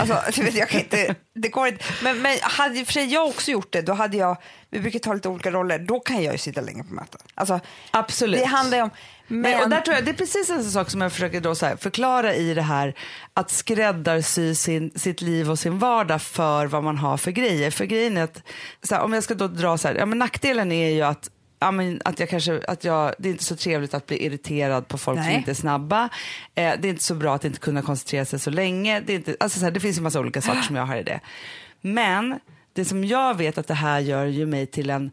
[0.00, 1.84] Alltså, vet, jag kan inte, det går inte.
[2.02, 4.36] Men, men hade för jag också gjort det, då hade jag...
[4.70, 7.20] Vi brukar ta lite olika roller, då kan jag ju sitta länge på möten.
[7.34, 8.40] Alltså, Absolut.
[8.40, 8.90] det handlar ju om...
[9.30, 11.40] Men, Men, och där tror jag, det är precis en sån sak som jag försöker
[11.40, 12.94] då förklara i det här
[13.34, 17.70] att skräddarsy sin, sitt liv och sin vardag för vad man har för grejer.
[17.70, 18.42] För grejen är att,
[18.82, 21.30] så här, om jag ska då dra så här, ja, men nackdelen är ju att
[21.60, 24.88] Ja, men att jag kanske, att jag, det är inte så trevligt att bli irriterad
[24.88, 25.36] på folk som Nej.
[25.36, 26.08] inte är snabba.
[26.54, 29.00] Eh, det är inte så bra att inte kunna koncentrera sig så länge.
[29.00, 30.96] Det, är inte, alltså så här, det finns en massa olika saker som jag har
[30.96, 31.20] i det.
[31.80, 32.40] Men
[32.72, 35.10] det som jag vet att det här gör ju mig till en,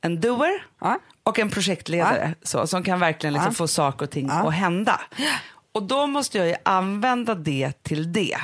[0.00, 0.98] en doer Ja.
[1.22, 3.54] och en projektledare så, som kan verkligen liksom Ja.
[3.54, 4.48] få saker och ting Ja.
[4.48, 5.00] att hända.
[5.72, 8.36] Och då måste jag ju använda det till det.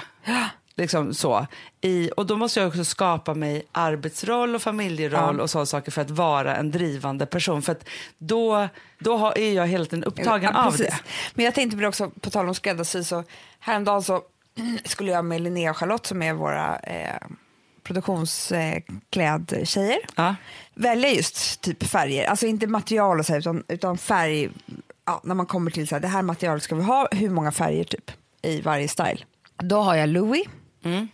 [0.77, 1.47] Liksom så.
[1.81, 5.43] I, och då måste jag också skapa mig arbetsroll och familjeroll Ja.
[5.43, 7.63] och sådana saker för att vara en drivande person.
[7.63, 10.95] För att då, då har, är jag hela tiden upptagen Ja, av det.
[11.35, 13.25] Men jag tänkte på det också, på tal om skräddarsy, så
[13.59, 14.23] häromdagen så
[14.85, 17.17] skulle jag med Linnea och Charlotte som är våra eh,
[17.83, 20.35] produktionsklädtjejer Ja.
[20.75, 24.51] välja just typ färger, alltså inte material och så här, utan, utan färg,
[25.05, 27.53] ja, när man kommer till så här, det här materialet ska vi ha, hur många
[27.53, 28.11] färger typ
[28.43, 29.19] i varje style.
[29.57, 30.47] Då har jag Louis,
[30.85, 31.09] Mm.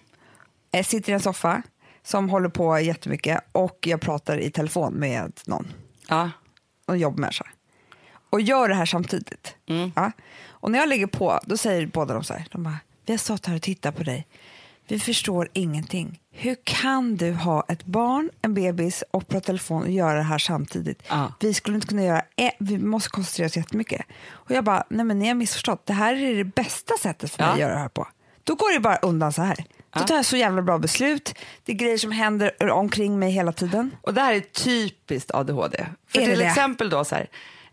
[0.73, 1.63] eh, sitter i en soffa,
[2.03, 5.67] som håller på jättemycket och jag pratar i telefon med någon,
[6.09, 6.31] Ja.
[6.87, 7.47] en jobbmänniska.
[8.31, 9.55] Och gör det här samtidigt.
[9.67, 9.93] Mm.
[9.97, 10.13] Ja.
[10.49, 13.19] Och när jag lägger på, då säger båda de så här, de bara, vi har
[13.19, 14.27] stått här och tittat på dig.
[14.89, 16.21] Vi förstår ingenting.
[16.33, 20.39] Hur kan du ha ett barn, en bebis och prata telefon och göra det här
[20.39, 21.03] samtidigt?
[21.09, 21.33] Ja.
[21.41, 24.03] Vi skulle inte kunna göra, e- vi måste koncentrera oss jättemycket.
[24.29, 25.87] Och jag bara, nej men ni har missförstått.
[25.87, 27.53] Det här är det bästa sättet för mig Ja.
[27.55, 28.09] att göra det här på.
[28.45, 29.65] Då går det bara undan så här.
[29.95, 31.35] Då tar jag så jävla bra beslut.
[31.65, 33.91] Det är grejer som händer omkring mig hela tiden.
[34.03, 35.87] Och det här är typiskt ADHD.
[36.09, 36.45] För Är till det?
[36.45, 37.29] exempel då så här,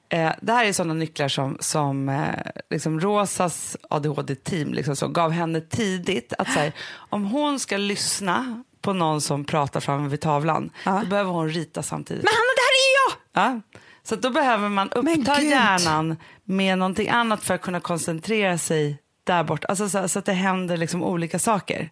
[0.09, 2.25] eh, det här är sådana nycklar som, som eh,
[2.69, 6.71] liksom Rosas ADHD-team liksom så gav henne tidigt att så här,
[7.09, 10.99] om hon ska lyssna på någon som pratar framme vid tavlan, Ja.
[11.03, 12.23] då behöver hon rita samtidigt.
[12.23, 13.55] Men Hanna, det här är jag!
[13.55, 13.61] Ja.
[14.03, 19.43] Så då behöver man uppta hjärnan med någonting annat för att kunna koncentrera sig där
[19.43, 19.65] bort.
[19.65, 21.89] Alltså så, så att det händer liksom olika saker.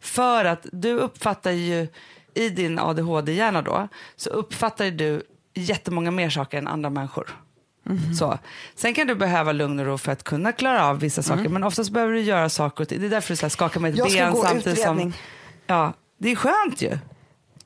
[0.00, 1.88] För att du uppfattar ju
[2.34, 5.22] i din ADHD-hjärna då så uppfattar du
[5.54, 7.36] jättemånga mer saker än andra människor.
[7.84, 8.14] Mhm.
[8.14, 8.38] Så.
[8.74, 11.52] Sen kan du behöva lugn och ro för att kunna klara av vissa saker Mm.
[11.52, 12.88] men oftast behöver du göra saker och.
[12.88, 15.12] Det är därför du så skakar med ett Jag ska ben gå samtidigt utredning.
[15.12, 15.20] som...
[15.66, 16.98] Ja, det är skönt ju.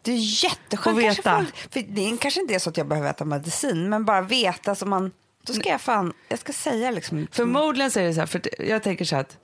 [0.03, 0.96] Det är jätteskönt.
[0.96, 1.37] Få Kanske veta.
[1.37, 4.75] folk- för det kanske inte är så att jag behöver äta medicin, men bara veta
[4.75, 5.11] så man...
[5.47, 7.27] Då ska jag fan, jag ska säga liksom...
[7.33, 9.37] Förmodligen så är det så här, för jag tänker så här att,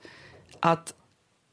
[0.59, 0.93] att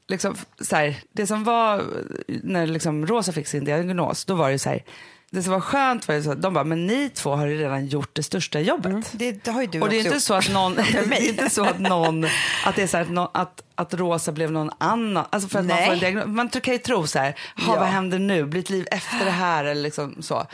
[0.08, 1.84] liksom, så här, det som var
[2.28, 4.84] när liksom Rosa fick sin diagnos, då var det så här,
[5.30, 7.58] det som var skönt var ju så att de bara, men ni två har ju
[7.58, 9.06] redan gjort det största jobbet.
[9.12, 10.22] det, det har ju du Och det är inte gjort.
[10.22, 12.24] så att någon, det är inte så att någon,
[12.64, 15.64] att det är så att, någon, att, att Rosa blev någon annan, alltså för att
[15.66, 15.86] man Nej.
[15.86, 17.80] får en diagnos, man kan ju tro så här, "Ha, Ja.
[17.80, 20.46] vad händer nu, blir ett liv efter det här eller liksom så.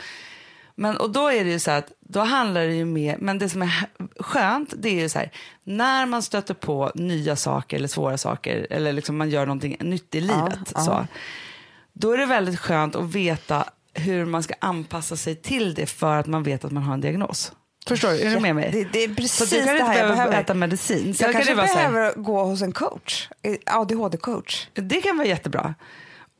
[0.75, 3.49] Men och då är det ju så att då handlar det ju mer, men det
[3.49, 3.85] som är
[4.19, 5.31] skönt det är ju så här,
[5.63, 10.15] när man stöter på nya saker eller svåra saker eller liksom man gör någonting nytt
[10.15, 10.81] i livet ja.
[10.81, 11.07] så,
[11.93, 16.15] då är det väldigt skönt att veta hur man ska anpassa sig till det för
[16.15, 17.51] att man vet att man har en diagnos.
[17.87, 18.19] Förstår du?
[18.21, 18.69] Är du med mig?
[18.71, 20.41] Det, det är Så precis du det kan här jag behöva behöver.
[20.41, 21.13] äta medicin.
[21.13, 23.27] Så jag kan kanske här, behöver gå hos en coach,
[23.65, 24.67] ADHD-coach.
[24.73, 25.75] det kan vara jättebra.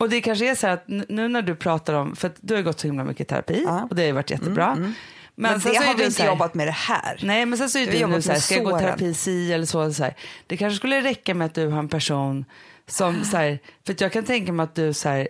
[0.04, 2.56] Och det kanske är så här att nu när du pratar om, för att du
[2.56, 3.88] har gått så himla mycket terapi Ja.
[3.90, 4.76] och det har ju varit jättebra.
[4.76, 4.94] Men,
[5.36, 7.20] Men, sen det har vi du inte här- jobbat med det här.
[7.24, 9.66] Nej, men sen så är du nu så här, ska jag gå terapi si eller
[9.66, 10.16] så, så här.
[10.48, 12.46] Det kanske skulle räcka med att du har en person
[12.88, 15.28] som så här, för jag kan tänka mig att du så här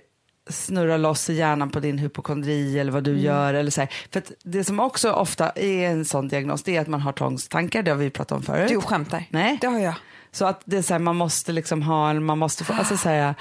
[0.49, 3.23] snurrar loss i hjärnan på din hypokondri eller vad du Mm.
[3.23, 3.53] gör.
[3.53, 3.89] Eller så här.
[4.11, 7.83] För det som också ofta är en sån diagnos det är att man har tvångstankar,
[7.83, 8.69] det har vi pratat om förut.
[8.69, 9.23] Du skämtar.
[9.29, 9.57] Nej.
[9.61, 9.93] Det har jag.
[10.31, 13.09] Så att det är så här, man måste liksom ha, man måste få, alltså så
[13.09, 13.35] här,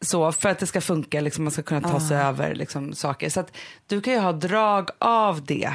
[0.00, 2.28] så för att det ska funka, liksom, man ska kunna ta sig Ah.
[2.28, 3.30] över liksom, saker.
[3.30, 3.56] Så att
[3.86, 5.70] du kan ju ha drag av det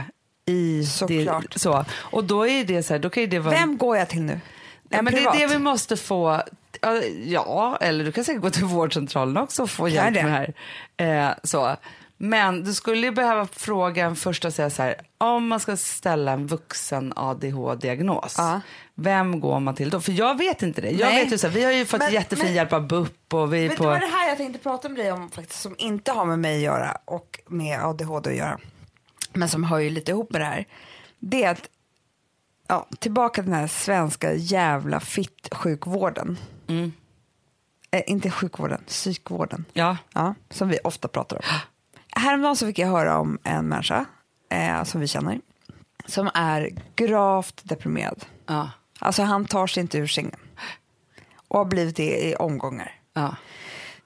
[0.45, 1.53] i Såklart.
[1.53, 1.59] det.
[1.59, 1.85] Så.
[1.93, 3.55] Och då är det så här, då kan det vara...
[3.55, 4.39] Vem går jag till nu?
[4.83, 6.41] Nej, men det är det vi måste få.
[6.81, 10.29] ja, Ja, eller du kan säkert gå till vårdcentralen också och få hjälp med det
[10.97, 11.27] här.
[11.29, 11.75] Eh, så.
[12.23, 16.31] Men du skulle ju behöva fråga en första säga så här, om man ska ställa
[16.31, 18.61] en vuxen ADHD-diagnos, Ja.
[18.95, 20.01] vem går man till då?
[20.01, 20.89] För jag vet inte det.
[20.91, 21.23] Jag Nej.
[21.23, 23.53] vet ju så här, vi har ju fått Men- jättefin men- hjälp av BUP och
[23.53, 23.83] vi Vet på...
[23.83, 26.39] du vad det här jag tänkte prata med dig om faktiskt som inte har med
[26.39, 28.59] mig att göra och med ADHD att göra
[29.33, 30.65] men som hör ju lite ihop med det här.
[31.19, 31.69] Det är att
[32.67, 36.37] ja, tillbaka till den här svenska jävla fitt-sjukvården.
[36.67, 36.91] Mm.
[37.91, 39.65] Eh, inte sjukvården, psykvården.
[39.73, 39.97] Ja.
[40.13, 41.43] Ja, som vi ofta pratar om.
[42.15, 44.05] Häromdagen så fick jag höra om en människa
[44.49, 45.39] eh, som vi känner
[46.05, 48.25] som är gravt deprimerad.
[48.47, 48.69] Ja.
[48.99, 50.39] Alltså han tar sig inte ur sängen
[51.47, 52.95] och har blivit det i omgångar.
[53.13, 53.35] Ja.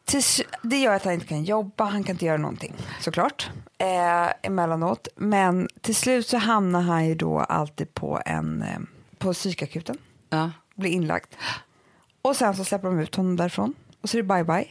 [0.05, 4.29] Tills, det gör att han inte kan jobba, han kan inte göra någonting såklart eh,
[4.41, 5.07] emellanåt.
[5.15, 8.79] Men till slut så hamnar han ju då alltid på, en, eh,
[9.17, 9.97] på psykakuten,
[10.29, 10.51] Ja.
[10.75, 11.27] blir inlagd.
[12.21, 14.67] Och sen så släpper de ut honom därifrån och så är det bye bye.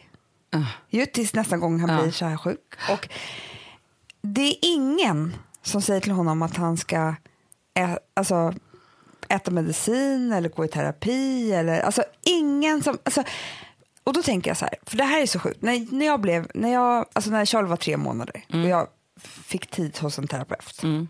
[0.54, 0.66] Ja.
[0.88, 2.02] Ju tills nästa gång han Ja.
[2.02, 2.74] blir så här sjuk.
[2.90, 3.08] Och
[4.22, 7.14] det är ingen som säger till honom att han ska
[7.74, 8.54] ä, alltså,
[9.28, 11.52] äta medicin eller gå i terapi.
[11.52, 12.98] Eller, alltså, ingen som...
[13.04, 13.22] Alltså,
[14.04, 15.62] och då tänker jag så här, för det här är så sjukt.
[15.62, 18.88] När, när, jag blev, när, jag, alltså när Charlie var tre månader och jag
[19.22, 21.08] fick tid hos en terapeut Mm.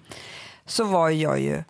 [0.67, 1.65] så var jag ju...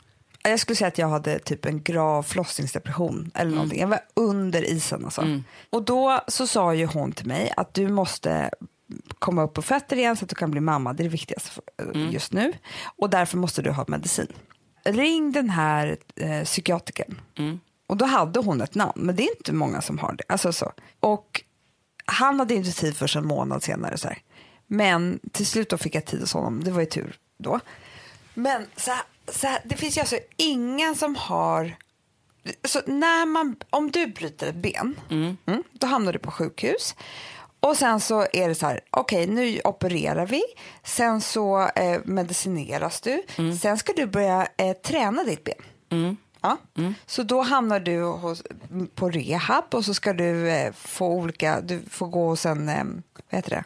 [0.48, 3.80] Jag skulle säga att jag hade typ en grav förlossningsdepression eller någonting.
[3.80, 5.40] Jag var under isen alltså.
[5.70, 8.50] Och då så sa ju hon till mig att du måste
[9.18, 10.92] komma upp på fötter igen så att du kan bli mamma.
[10.92, 11.62] Det är det viktigaste för,
[12.10, 12.52] just nu.
[12.96, 14.32] Och därför måste du ha medicin.
[14.84, 17.20] Ring den här eh, psykiatrikern.
[17.86, 20.24] Och då hade hon ett namn, men det är inte många som har det.
[20.28, 20.72] Alltså så.
[21.00, 21.42] Och
[22.04, 23.96] han hade inte tid för en månad senare.
[23.96, 24.18] Så här.
[24.66, 26.64] Men till slut då fick jag tid hos honom.
[26.64, 27.60] Det var ju tur då.
[28.34, 31.76] Men så här, så här, det finns ju alltså ingen som har...
[32.64, 35.36] Så när man, om du bryter ett ben, mm,
[35.72, 36.94] då hamnar du på sjukhus.
[37.60, 40.42] Och sen så är det så här, okej nu opererar vi,
[40.82, 43.22] sen så eh, medicineras du,
[43.62, 45.54] sen ska du börja eh, träna ditt ben.
[46.40, 46.56] Ja.
[47.06, 48.42] Så då hamnar du hos,
[48.94, 52.84] på rehab och så ska du eh, få olika, du får gå hos en, eh,
[53.30, 53.64] vad heter det,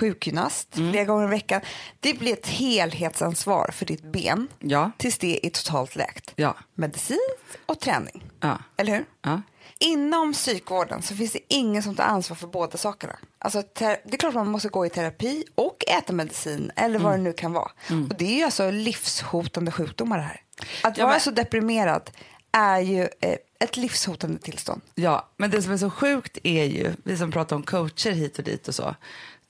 [0.00, 1.60] sjukgymnast flera gånger i veckan.
[2.00, 4.90] Det blir ett helhetsansvar för ditt ben Ja.
[4.98, 6.32] tills det är totalt läkt.
[6.36, 6.56] Ja.
[6.74, 7.18] Medicin
[7.66, 8.58] och träning, Ja.
[8.76, 9.04] eller hur?
[9.22, 9.42] Ja.
[9.78, 13.16] Inom psykvården så finns det ingen som tar ansvar för båda sakerna.
[13.38, 17.18] Alltså, det är klart man måste gå i terapi och äta medicin eller vad det
[17.22, 17.70] nu kan vara.
[18.10, 20.40] Och det är ju alltså livshotande sjukdomar det här.
[20.82, 22.10] Att vara men- så deprimerad
[22.52, 24.80] är ju eh, ett livshotande tillstånd.
[24.94, 28.38] Ja, men det som är så sjukt är ju, vi som pratar om coacher hit
[28.38, 28.94] och dit och så,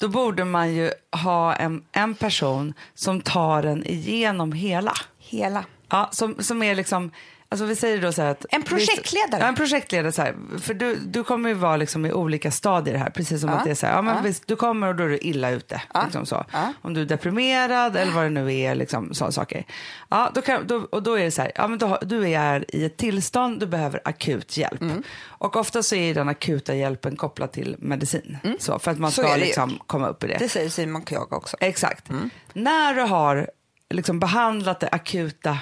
[0.01, 0.91] då borde man ju
[1.25, 4.93] ha en, en person som tar en igenom hela.
[5.19, 5.65] Hela.
[5.89, 7.11] Ja, som, som är liksom,
[7.51, 8.47] alltså vi säger då så här att...
[8.51, 9.41] En projektledare.
[9.41, 12.95] Ja, en projektledare så här, för du, du kommer ju vara liksom i olika stadier
[12.97, 13.57] här, precis som Ja.
[13.57, 14.23] att det är så här, ja men Ja.
[14.23, 15.83] visst, du kommer och då är du illa ute.
[15.95, 16.03] Ja.
[16.05, 16.45] Liksom så.
[16.83, 19.65] Om du är deprimerad eller vad det nu är, liksom sådana saker.
[20.09, 22.65] Ja, då kan, då, och då är det så här, ja men då, du är
[22.77, 24.81] i ett tillstånd, du behöver akut hjälp.
[24.81, 25.03] Mm.
[25.27, 28.39] Och ofta så är den akuta hjälpen kopplad till medicin.
[28.59, 29.13] Så, för att man Mm.
[29.13, 30.37] Så ska liksom komma upp i det.
[30.39, 31.57] Det säger Simon Kyaga också.
[31.61, 32.09] Exakt.
[32.53, 33.51] När du har
[33.91, 35.59] liksom behandlat det akuta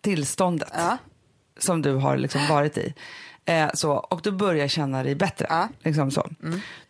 [0.00, 0.98] tillståndet Ja.
[1.62, 2.94] Som du har liksom varit i
[3.44, 5.68] eh, så, och du börjar känna dig bättre, Ja.
[5.82, 6.28] liksom så.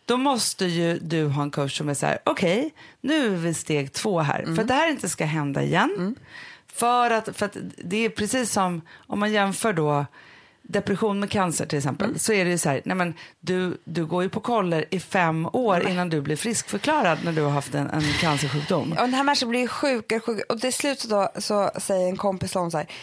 [0.05, 3.53] då måste ju du ha en coach som är så här, okej, nu är vi
[3.53, 6.15] steg två här, för att det här inte ska hända igen.
[6.67, 10.05] För, att, för att det är precis som om man jämför då
[10.61, 14.05] depression med cancer till exempel, så är det ju så här, nej men du, du
[14.05, 17.75] går ju på koller i fem år innan du blir friskförklarad när du har haft
[17.75, 18.91] en, en cancersjukdom.
[18.91, 20.45] Och den här människan blir ju sjukare och sjukare.
[20.49, 22.93] Och till slut så, då, så säger en kompis till honom så här, "Vi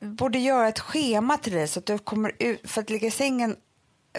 [0.00, 3.10] borde göra ett schema till dig så att du kommer ut, för att ligga i
[3.10, 3.56] sängen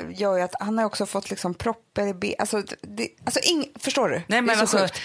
[0.10, 2.36] gör ju att han har också fått liksom proppar i ben.
[2.40, 4.22] Alltså, det, alltså ing, förstår du?
[4.28, 5.02] Nej, men så alltså, sjukt.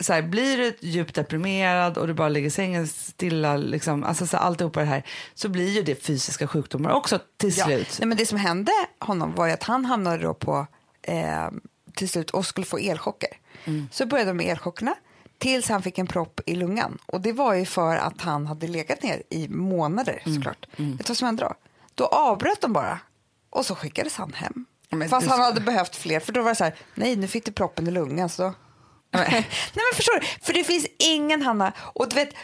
[0.00, 4.26] så här, blir du djupt deprimerad och du bara ligger i sängen stilla, liksom, alltså
[4.26, 5.02] så här, alltihopa det här,
[5.34, 7.64] så blir ju det fysiska sjukdomar också till Ja.
[7.64, 7.96] slut.
[8.00, 10.66] Nej, men det som hände honom var ju att han hamnade då på
[11.02, 11.48] eh,
[11.94, 13.30] till slut och skulle få elchocker.
[13.64, 13.88] Mm.
[13.92, 14.94] Så började de med elchockerna
[15.38, 16.98] tills han fick en propp i lungan.
[17.06, 20.36] Och det var ju för att han hade legat ner i månader Mm.
[20.36, 20.66] såklart.
[20.76, 21.54] Vet du vad som hände då?
[21.94, 22.98] Då avbröt de bara
[23.50, 24.64] och så skickades han hem.
[24.90, 27.28] Men Fast du- han hade behövt fler för då var det så här, nej nu
[27.28, 28.54] fick du proppen i lungan så då...
[29.18, 32.34] nej men förstår du, för det finns ingen Hanna, och du vet,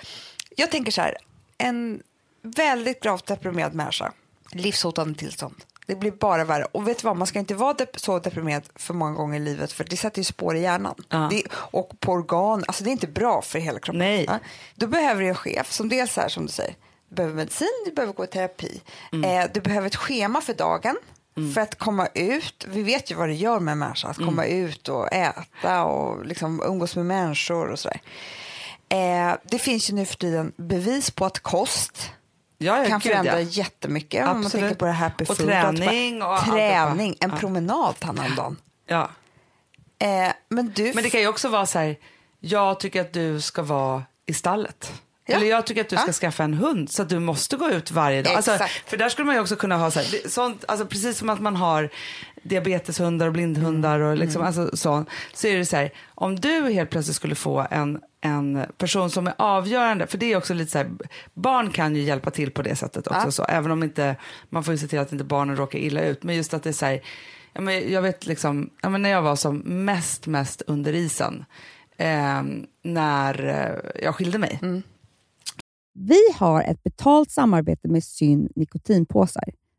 [0.57, 1.17] jag tänker så här,
[1.59, 2.03] en
[2.43, 4.13] väldigt gravt deprimerad människa,
[4.53, 5.55] livshotande tillstånd,
[5.87, 6.65] det blir bara värre.
[6.65, 9.43] Och vet du vad, man ska inte vara dep- så deprimerad för många gånger i
[9.45, 11.29] livet för det sätter ju spår i hjärnan Ja.
[11.31, 13.99] det, och på organ, alltså det är inte bra för hela kroppen.
[13.99, 14.25] Nej.
[14.29, 14.39] Ja.
[14.75, 16.75] Då behöver du en chef som dels är som du säger,
[17.09, 18.81] du behöver medicin, du behöver gå i terapi,
[19.25, 20.97] eh, du behöver ett schema för dagen
[21.55, 22.65] för att komma ut.
[22.69, 26.27] Vi vet ju vad det gör med en människa, att komma ut och äta och
[26.27, 28.01] liksom umgås med människor och sådär.
[28.89, 32.11] Eh, det finns ju nu för tiden bevis på att kost
[32.65, 33.49] Ja, ja, kan gud, förändra ja.
[33.51, 34.29] jättemycket.
[34.29, 35.47] Om man tänker på det happy Och food.
[35.47, 37.31] träning och Träning, en.
[37.31, 37.37] Ja.
[37.37, 38.57] promenad hand om dagen.
[38.87, 39.11] Ja.
[39.99, 40.93] Eh, men du...
[40.95, 41.97] Men det kan ju också vara så här,
[42.41, 44.93] jag tycker att du ska vara i stallet.
[45.27, 45.37] Ja.
[45.37, 46.13] Eller jag tycker att du ska Ja.
[46.13, 48.35] skaffa en hund så att du måste gå ut varje dag.
[48.35, 51.29] Alltså, för där skulle man ju också kunna ha så här, sånt, alltså precis som
[51.31, 51.91] att man har
[52.43, 54.47] diabeteshundar och blindhundar och liksom, Mm.
[54.47, 58.67] alltså, så, så är det så här, om du helt plötsligt skulle få en, en
[58.79, 60.91] person som är avgörande, för det är också lite så här,
[61.35, 63.31] barn kan ju hjälpa till på det sättet också, Ja.
[63.31, 64.17] så, även om inte,
[64.51, 66.69] man får ju se till att inte barnen råkar illa ut, men just att det
[66.71, 67.01] är så här,
[67.53, 71.45] ja, men jag vet liksom, ja, men när jag var som mest, mest under isen,
[71.97, 72.43] eh,
[72.83, 73.35] när
[74.03, 74.59] jag skilde mig,
[75.97, 79.45] Vi har ett betalt samarbete med Syn nikotinpåsar.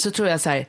[0.00, 0.66] Så tror jag så här,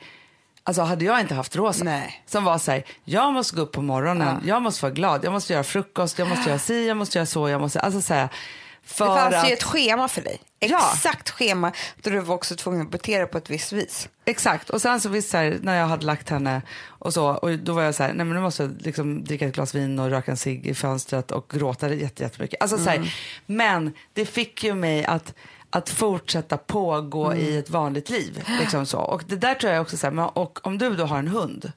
[0.63, 2.23] alltså hade jag inte haft Rosa Nej.
[2.25, 5.33] som var så här, jag måste gå upp på morgonen, jag måste vara glad, jag
[5.33, 8.13] måste göra frukost, jag måste göra si, jag måste göra så, jag måste, alltså så
[8.13, 8.29] här,
[8.83, 10.41] för Det fanns att, ju ett schema för dig.
[10.63, 10.91] Ja.
[10.93, 11.71] Exakt schema
[12.01, 14.09] där du var också tvungen att bete dig på ett visst vis.
[14.25, 17.59] Exakt, och sen så visst så här, när jag hade lagt henne och så, och
[17.59, 19.99] då var jag så här, nej men nu måste jag liksom dricka ett glas vin
[19.99, 22.61] och röka en cigg i fönstret och gråta jätte, jättemycket.
[22.61, 25.33] Alltså, så här, men det fick ju mig att
[25.73, 28.43] att fortsätta pågå i ett vanligt liv.
[28.59, 28.99] Liksom så.
[28.99, 31.71] Och det där tror jag också, så här, och om du då har en hund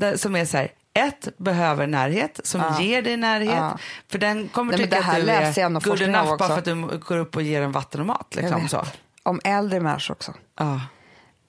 [0.00, 3.54] där, som är så här, ett, behöver närhet, som ger dig närhet.
[3.54, 3.78] Ja.
[4.08, 6.58] För den kommer Nej, tycka det här att du läser är good enough bara för
[6.58, 8.34] att du går upp och ger en vatten och mat.
[8.34, 8.84] Liksom, så.
[9.22, 10.34] Om äldre människor också.
[10.58, 10.80] Ja.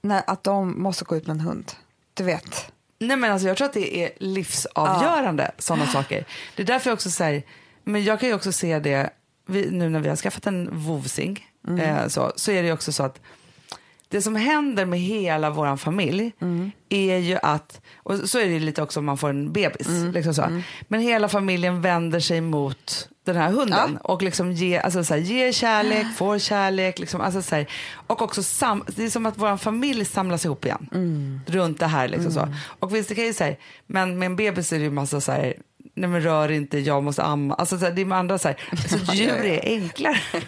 [0.01, 1.71] När, att de måste gå ut med en hund.
[2.13, 2.71] Du vet.
[2.99, 6.25] Nej men alltså jag tror att det är livsavgörande sådana saker.
[6.55, 7.43] Det är därför jag också säger,
[7.83, 9.09] men jag kan ju också se det,
[9.45, 11.47] vi, nu när vi har skaffat en vovsing,
[11.79, 13.19] eh, så, så är det också så att
[14.15, 16.31] det som händer med hela vår familj
[16.89, 20.33] är ju att, och så är det lite också om man får en bebis, liksom
[20.33, 20.61] så.
[20.87, 25.21] men hela familjen vänder sig mot den här hunden och liksom ge, alltså så här,
[25.21, 26.99] ge kärlek, får kärlek.
[26.99, 27.67] Liksom, alltså så här,
[28.07, 32.07] och också sam, det är som att vår familj samlas ihop igen runt det här.
[32.07, 32.47] Liksom så.
[32.79, 33.55] Och visst, det kan ju säga,
[33.87, 35.53] men med en bebis är det ju massa så här,
[35.95, 37.53] nej men rör inte, jag måste amma.
[37.53, 40.19] Alltså så här, det är med andra så här, så djur är enklare.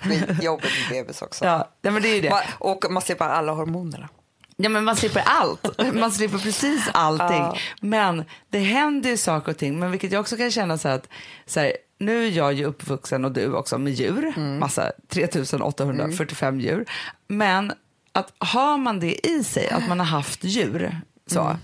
[0.00, 1.44] Skitjobbigt med bebis också.
[1.44, 2.42] ja, nej, men det är det.
[2.58, 4.08] Och man slipper alla hormonerna.
[4.56, 5.80] Ja, men man slipper allt.
[5.94, 7.36] Man slipper precis allting.
[7.36, 7.56] Ja.
[7.80, 9.78] Men det händer ju saker och ting.
[9.78, 11.08] Men vilket jag också kan känna så här att
[11.46, 14.32] så här, nu är jag ju uppvuxen och du också med djur.
[14.36, 14.58] Mm.
[14.58, 16.84] Massa 3845 djur.
[17.28, 17.72] Men
[18.12, 21.40] att har man det i sig, att man har haft djur så.
[21.40, 21.56] Mm.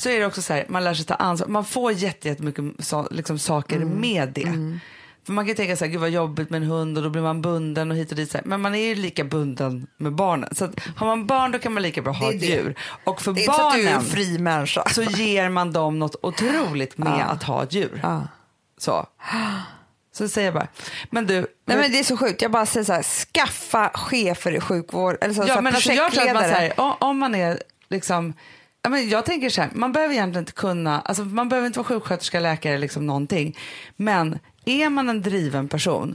[0.00, 1.48] Så är det också så här, man lär sig ta ansvar.
[1.48, 4.00] Man får jätte- jättemycket så, liksom, saker Mm.
[4.00, 4.78] med det.
[5.26, 7.22] För man kan tänka så här, gud vad jobbigt med en hund och då blir
[7.22, 8.30] man bunden och hit och dit.
[8.30, 8.44] Så här.
[8.44, 10.54] Men man är ju lika bunden med barnen.
[10.54, 12.74] Så att, har man barn då kan man lika bra ha ett djur.
[13.04, 14.84] Och för Det är inte så att du är en barnen fri människa.
[14.88, 18.00] så ger man dem något otroligt med att ha ett djur.
[18.02, 18.22] Ja.
[18.78, 19.06] Så.
[20.12, 20.68] Så säger jag bara.
[21.10, 21.34] Men du,
[21.66, 22.42] Nej, men det är så sjukt.
[22.42, 25.16] Jag bara säger så här, skaffa chefer i sjukvård.
[25.20, 26.72] Eller så, så ja, här, men alltså jag tror att man, så här,
[27.02, 28.34] om, man är liksom
[28.88, 31.88] men jag tänker så här, man behöver egentligen inte kunna, alltså man behöver inte vara
[31.88, 33.58] sjuksköterska, läkare, liksom någonting.
[33.96, 36.14] Men är man en driven person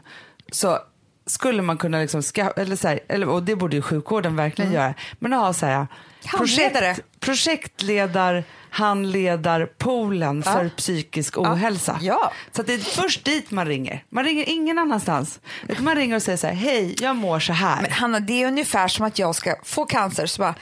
[0.51, 0.79] så
[1.25, 4.71] skulle man kunna, liksom ska, eller så här, eller, och det borde ju sjukvården verkligen
[4.71, 5.87] göra, men att ha så här,
[6.25, 6.95] Handledare.
[7.19, 11.99] projektledar, handledarpoolen för psykisk ohälsa.
[12.01, 12.31] Ja.
[12.51, 14.03] Så att det är först dit man ringer.
[14.09, 15.39] Man ringer ingen annanstans.
[15.79, 17.81] Man ringer och säger så här, hej, jag mår så här.
[17.81, 20.55] Men Hanna, det är ungefär som att jag ska få cancer så bara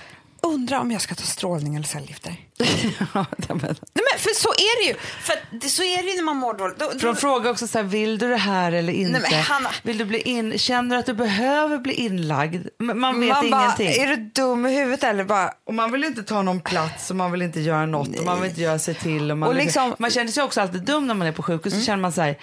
[0.44, 2.36] undrar om jag ska ta strålning eller cellgifter.
[3.14, 4.96] Ja, men- Nej, men för så är det ju.
[5.22, 6.80] För det, så är det ju när man mår dåligt.
[6.80, 9.20] Då, För de frågar också så här, vill du det här eller inte?
[9.20, 12.68] Nej, Hanna- Vill du bli in, känner du att du behöver bli inlagd?
[12.80, 14.04] Man vet man bara, ingenting.
[14.04, 17.16] är du dum i huvudet eller bara Och man vill inte ta någon plats och
[17.16, 19.32] man vill inte göra något och man vill inte göra sig till.
[19.32, 21.44] Och man, Och vill- liksom- man känner sig också alltid dum när man är på
[21.44, 21.74] sjukhus.
[21.74, 22.38] Så känner man så här,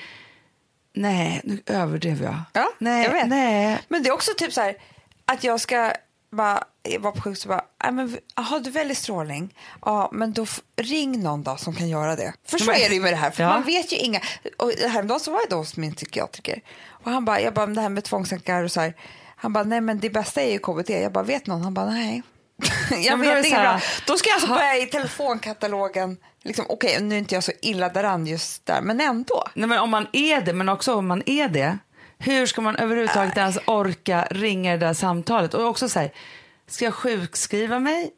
[0.94, 2.34] nej nu överdrev jag.
[2.52, 3.28] Ja, nej, jag vet.
[3.28, 3.78] nej.
[3.88, 4.74] Men det är också typ så här
[5.24, 5.92] att jag ska
[6.32, 6.64] bara
[7.00, 9.54] vara på sjukhus och bara, "Nej, men aha, du väljer strålning,
[9.84, 12.32] ja men då ring någon då som kan göra det.
[12.48, 13.48] För så är det ju med det här, för Ja.
[13.48, 14.20] man vet ju inga.
[14.58, 16.60] Och häromdagen så var jag då hos min psykiatriker
[17.04, 18.94] och han bara, jag bara, det här med tvångstankar och så här,
[19.36, 20.90] han bara, nej men det bästa är ju KBT.
[20.90, 21.62] Jag bara, vet någon?
[21.62, 22.22] Han bara, nej.
[22.90, 23.80] jag men vet inget bra.
[24.06, 27.88] Då ska jag alltså börja i telefonkatalogen, liksom, okej nu är inte jag så illa
[27.88, 29.44] däran just där, men ändå.
[29.54, 31.78] nej men om man är det, men också om man är det.
[32.22, 35.54] Hur ska man överhuvudtaget ens orka ringa det där samtalet?
[35.54, 36.10] Och också så här,
[36.66, 38.10] ska jag sjukskriva mig?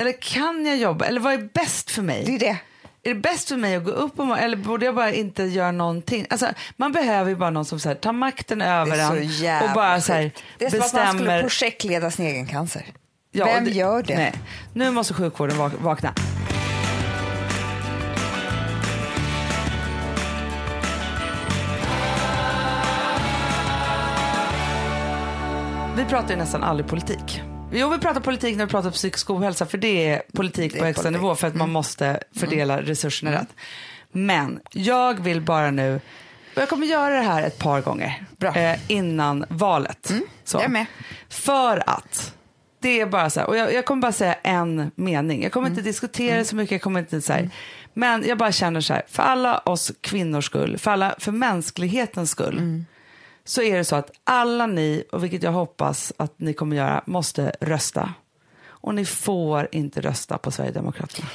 [0.00, 1.04] Eller kan jag jobba?
[1.04, 2.24] Eller vad är bäst för mig?
[2.24, 2.58] Det är det.
[3.02, 5.42] Är det bäst för mig att gå upp och må- eller borde jag bara inte
[5.44, 6.26] göra någonting?
[6.30, 9.74] Alltså, man behöver ju bara någon som så här, tar makten över Det en och
[9.74, 10.30] bara så här.
[10.58, 12.82] Det är som att man skulle projektleda sin egen cancer.
[13.32, 14.16] Ja, Vem gör det?
[14.16, 14.32] Nej.
[14.74, 16.14] Nu måste sjukvården vak- vakna.
[26.00, 27.42] Vi pratar ju nästan aldrig politik.
[27.72, 30.84] Jo, vi pratar politik när vi pratar psykisk ohälsa för det är politik Det på
[30.84, 31.16] är högsta politik.
[31.16, 31.22] Mm.
[31.22, 33.48] nivå för att man måste fördela resurserna rätt.
[34.12, 36.00] Men jag vill bara nu,
[36.54, 38.56] jag kommer göra det här ett par gånger Bra.
[38.56, 40.12] eh, innan valet.
[40.44, 40.58] Så.
[40.62, 40.86] jag med.
[41.28, 42.34] För att
[42.80, 45.42] det är bara så här, och jag, jag kommer bara säga en mening.
[45.42, 47.50] Jag kommer inte diskutera så mycket, jag kommer inte så här.
[47.94, 52.30] Men jag bara känner så här, för alla oss kvinnors skull, för, alla, för mänsklighetens
[52.30, 52.84] skull,
[53.44, 57.02] så är det så att alla ni, och vilket jag hoppas att ni kommer göra,
[57.06, 58.14] måste rösta.
[58.66, 61.28] Och ni får inte rösta på Sverigedemokraterna.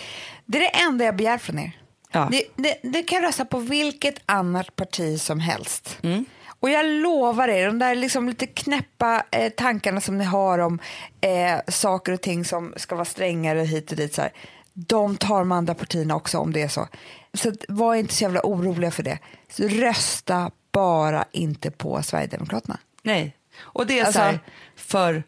[0.46, 1.72] Det är det enda jag begär från er.
[2.12, 2.28] Ja.
[2.32, 5.98] Det, det, det kan rösta på vilket annat parti som helst.
[6.04, 6.26] Mm.
[6.60, 10.80] Och jag lovar er, de där liksom lite knäppa eh, tankarna som ni har om
[11.22, 14.32] eh, saker och ting som ska vara strängare hit och dit, så här,
[14.74, 16.88] de tar de andra partierna också om det är så.
[17.34, 19.20] Så var inte så jävla oroliga för det.
[19.50, 22.78] Så rösta bara inte på Sverigedemokraterna.
[23.04, 24.40] Nej, och det är Alltså- så här,
[24.76, 25.24] för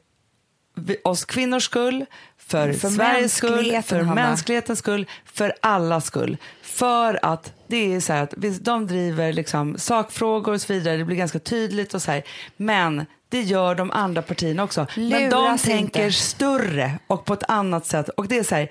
[1.04, 2.06] oss kvinnors skull,
[2.38, 4.16] för, För Sveriges skull, för Hanna.
[4.16, 6.38] mänsklighetens skull, för allas skull.
[6.62, 11.06] För att det är så här att de driver liksom sakfrågor och så vidare, det
[11.06, 12.24] blir ganska tydligt och så här.
[12.58, 14.88] Men det gör de andra partierna också.
[14.95, 16.18] Men de Luras tänker inte.
[16.20, 18.10] större och på ett annat sätt.
[18.10, 18.70] Och det är så här,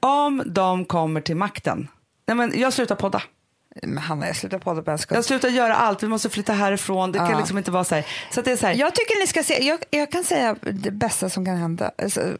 [0.00, 1.88] om de kommer till makten,
[2.26, 3.22] nej men jag slutar podda.
[3.82, 5.16] Men Hanna, jag slutar podda på en sekund.
[5.18, 7.12] Jag slutar göra allt, vi måste flytta härifrån.
[7.12, 7.38] Det kan Ja.
[7.38, 8.06] liksom inte vara så här.
[8.30, 10.90] Så det är så här, Jag tycker ni ska se, jag, jag kan säga det
[10.90, 11.90] bästa som kan hända.
[12.02, 12.36] Alltså,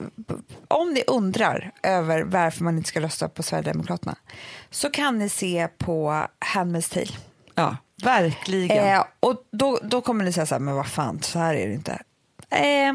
[0.68, 4.16] om ni undrar över varför man inte ska rösta på Sverigedemokraterna
[4.70, 6.24] så kan ni se på
[6.54, 7.18] Handmaid's Tale.
[7.54, 8.86] Ja, verkligen.
[8.96, 11.68] Eh, och då, då kommer ni säga så här, men vad fan, så här är
[11.68, 11.98] det inte.
[12.50, 12.94] Eh,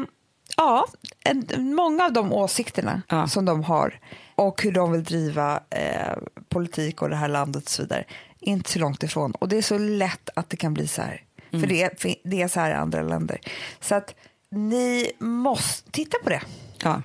[0.56, 0.86] ja,
[1.24, 3.26] en, många av de åsikterna Ja.
[3.26, 4.00] som de har
[4.34, 6.16] och hur de vill driva eh,
[6.48, 8.04] politik och det här landet och så vidare
[8.42, 9.32] inte så långt ifrån.
[9.32, 11.22] Och det är så lätt att det kan bli så här.
[11.50, 11.60] Mm.
[11.62, 13.38] För det, är- för det är så här i andra länder.
[13.80, 14.14] Så att
[14.50, 16.42] ni måste titta på det.
[16.82, 17.02] Ja.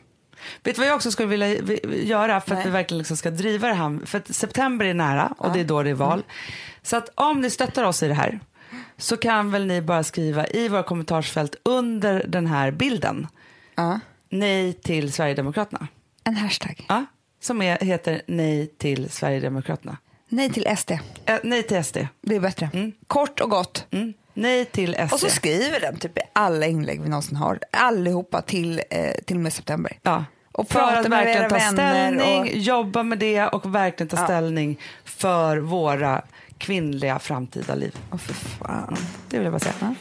[0.63, 2.65] Vet du vad jag också skulle vilja vi- göra för att Nej.
[2.65, 4.05] vi verkligen liksom ska driva det här?
[4.05, 6.23] För att september är nära och det är då det är val.
[6.81, 8.39] Så att om ni stöttar oss i det här
[8.97, 13.27] så kan väl ni bara skriva i våra kommentarsfält under den här bilden
[13.75, 13.99] Ja.
[14.29, 15.87] nej till Sverigedemokraterna.
[16.23, 16.85] En hashtag.
[16.89, 17.05] Ja,
[17.41, 19.97] som är, heter nej till Sverigedemokraterna.
[20.29, 20.91] Nej till SD.
[21.25, 21.97] Eh, nej till SD.
[22.21, 22.69] Det är bättre.
[23.07, 23.85] Kort och gott.
[23.91, 24.13] Mm.
[24.33, 25.13] Nej till SD.
[25.13, 27.59] Och så skriver den typ i alla inlägg vi någonsin har.
[27.71, 29.97] Allihopa till, eh, till och med september.
[30.01, 30.25] Ja.
[30.51, 34.23] Och för att verkligen ta ställning, och- jobba med det och verkligen ta Ja.
[34.23, 36.21] ställning för våra
[36.57, 37.95] kvinnliga framtida liv.
[38.11, 38.97] Åh för fan.
[39.29, 39.95] Det vill jag bara säga.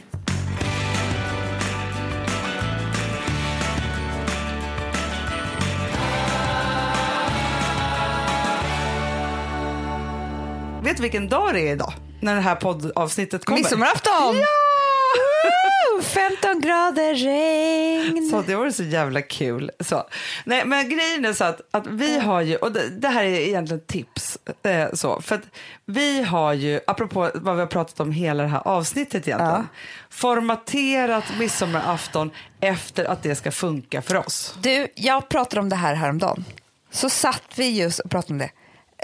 [10.87, 11.93] Vet du vilken dag det är idag?
[12.20, 13.59] När det här poddavsnittet kommer?
[13.59, 14.37] Midsommarafton!
[14.37, 16.03] Woo!
[16.03, 18.30] 15 grader regn.
[18.30, 19.70] Så det var så jävla kul.
[19.80, 20.05] Så.
[20.45, 23.41] Nej, men grejen är så att, att vi har ju, och det, det här är
[23.41, 25.43] egentligen tips, eh, så, för att
[25.87, 29.68] vi har ju, apropå vad vi har pratat om hela det här avsnittet egentligen,
[30.11, 32.30] formaterat midsommarafton
[32.61, 34.55] efter att det ska funka för oss.
[34.62, 36.45] Du, jag pratade om det här häromdagen.
[36.91, 38.51] Så satt vi just och pratade om det.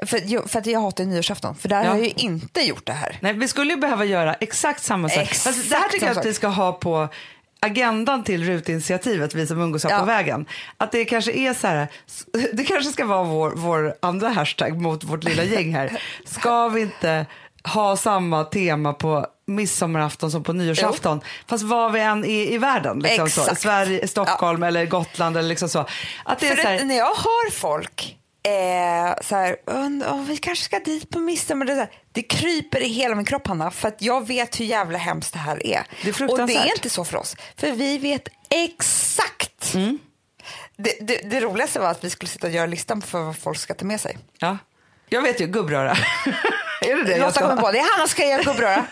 [0.06, 1.90] För, för att jag hatar nyårsafton, för där Ja.
[1.90, 3.18] har jag ju inte gjort det här.
[3.20, 5.18] Nej, vi skulle ju behöva göra exakt samma sak.
[5.22, 7.08] Exakt Fast det här tycker jag att vi ska ha på
[7.60, 9.98] agendan till rutinitiativet, vi som umgås här Ja.
[9.98, 10.46] på vägen.
[10.76, 11.88] Att det kanske är så här,
[12.52, 16.02] det kanske ska vara vår, vår andra hashtag mot vårt lilla gäng här.
[16.26, 17.26] Ska vi inte
[17.64, 22.98] ha samma tema på midsommarafton som på nyårsafton, fast var vi än är i världen.
[22.98, 23.54] Liksom så.
[23.54, 25.86] Sverige, Stockholm eller Gotland eller liksom så.
[26.24, 30.22] Att det är För så här, när jag hör folk eh, så här, "Und- åh,
[30.24, 31.66] vi kanske ska dit på midsommar.
[31.66, 34.98] Det, är det kryper i hela min kropp, Hanna, för att jag vet hur jävla
[34.98, 35.82] hemskt det här är.
[36.02, 39.74] Det är och det är inte så för oss, för vi vet exakt.
[39.74, 39.98] Mm.
[40.76, 43.58] Det, det, det roligaste var att vi skulle sitta och göra listan för vad folk
[43.58, 44.18] ska ta med sig.
[44.38, 44.58] ja.
[45.08, 45.90] Jag vet ju, gubbröra.
[46.82, 47.78] är det det jag Lotta kommer på det.
[47.92, 48.84] Hanna ska göra gubbröra.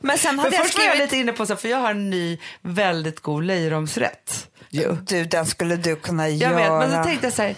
[0.00, 1.10] Men sen Men hade jag först var jag skrivit...
[1.12, 4.48] lite inne på, så för jag har en ny väldigt god löjromsrätt.
[5.02, 6.78] Du, den skulle du kunna Jag göra.
[6.80, 7.54] vet, men så tänkte jag så här,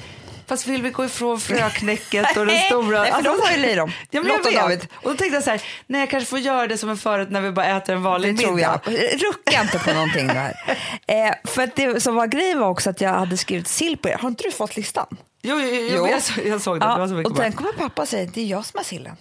[0.48, 3.02] fast vill vi gå ifrån fröknäcket och den stora...
[3.02, 3.92] nej, för de har ju löjrom.
[4.10, 4.54] Ja, men Lotta och.
[4.54, 4.86] David.
[4.94, 7.30] Och då tänkte jag så här, nej jag kanske får göra det som en förut
[7.30, 8.80] när vi bara äter en vanlig Det tror middag.
[8.84, 8.94] jag.
[9.22, 10.54] Rucka inte på någonting här.
[11.06, 14.08] Eh, för att det som var grejen var också att jag hade skrivit sill på
[14.08, 14.16] er.
[14.20, 15.06] Har inte du fått listan?
[15.42, 16.06] Jo, jo, jo, Jo.
[16.08, 16.86] Jag, så- jag såg det.
[16.86, 18.84] det var så mycket och sen kommer pappa och säger det är jag som har
[18.84, 19.16] sillen.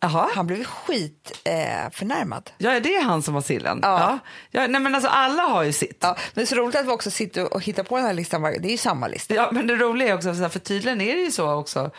[0.00, 0.28] Jaha.
[0.34, 2.50] Han blev skit eh, förnärmad.
[2.58, 3.80] Ja, det är han som har sillen.
[3.82, 4.18] Ja.
[4.50, 4.66] Ja.
[4.66, 5.98] Nej, men alltså alla har ju sitt.
[6.00, 8.14] Ja, men det är så roligt att vi också sitter och hittar på den här
[8.14, 8.42] listan.
[8.42, 9.34] Det är ju samma lista.
[9.34, 11.90] Ja, men det roliga är också, för tydligen är det ju så också.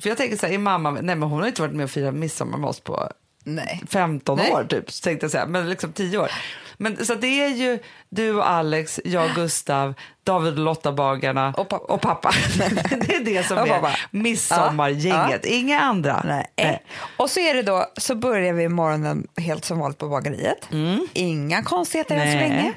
[0.00, 1.90] För jag tänker så här, är mamma, nej men hon har inte varit med och
[1.90, 3.10] firat midsommar med oss på
[3.44, 3.82] Nej.
[3.90, 4.52] 15 Nej.
[4.52, 6.30] år typ, tänkte jag säga, men liksom 10 år.
[6.76, 7.78] Men, så det är ju
[8.08, 11.98] du och Alex, jag och Gustav, David och Lotta bagarna Och pappa.
[11.98, 12.30] pappa.
[13.06, 13.92] det är det som Och är pappa.
[14.10, 16.22] midsommargänget, inga andra.
[16.56, 16.82] Nej.
[17.16, 20.68] Och så är det då, så börjar vi morgonen helt som vanligt på bageriet.
[21.12, 22.38] Inga konstigheter än så Mm.
[22.38, 22.48] Nej.
[22.58, 22.72] länge.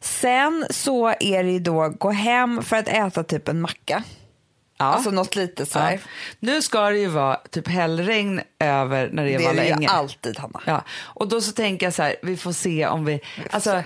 [0.00, 4.02] Sen så är det ju då gå hem för att äta typ en macka.
[4.80, 4.84] Ja.
[4.84, 5.92] Alltså något litet så här.
[5.92, 5.98] Ja.
[6.40, 9.86] Nu ska det ju vara typ hällregn över när det är Det är det ju
[9.88, 10.60] alltid, Hanna.
[10.64, 10.84] Ja.
[11.00, 13.20] Och då så tänker jag så här, vi får se om vi...
[13.50, 13.82] Alltså,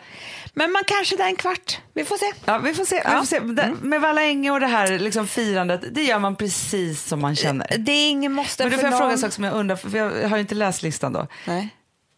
[0.54, 1.78] Men man kanske där en kvart.
[1.94, 2.32] Vi får se.
[2.44, 2.96] Ja, vi får se.
[2.96, 3.18] Vi Ja.
[3.18, 3.40] får se.
[3.40, 7.66] Det- Med Valänge och det här liksom firandet, det gör man precis som man känner.
[7.78, 9.12] Det är ingen måste Men du får jag fråga någon.
[9.12, 11.26] en sak som jag undrar, för jag har ju inte läst listan då.
[11.46, 11.68] Nej.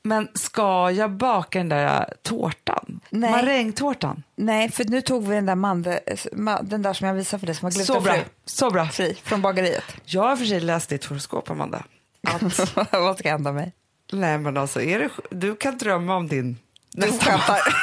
[0.07, 3.01] Men ska jag baka den där tårtan?
[3.11, 3.31] Nej.
[3.31, 4.23] Marängtårtan?
[4.37, 5.99] Nej, för nu tog vi den där mandel,
[6.33, 8.13] ma- den där som jag visade för dig som var Så bra.
[8.13, 8.87] glutenfri Så bra.
[8.89, 9.85] fri från bageriet.
[10.05, 11.85] Jag har för sig läst ditt horoskop, Amanda.
[12.27, 12.43] Att,
[12.93, 13.73] Vad ska hända mig?
[14.13, 16.57] nej, men alltså, är det, du kan drömma om din
[16.93, 17.61] Du skämtar.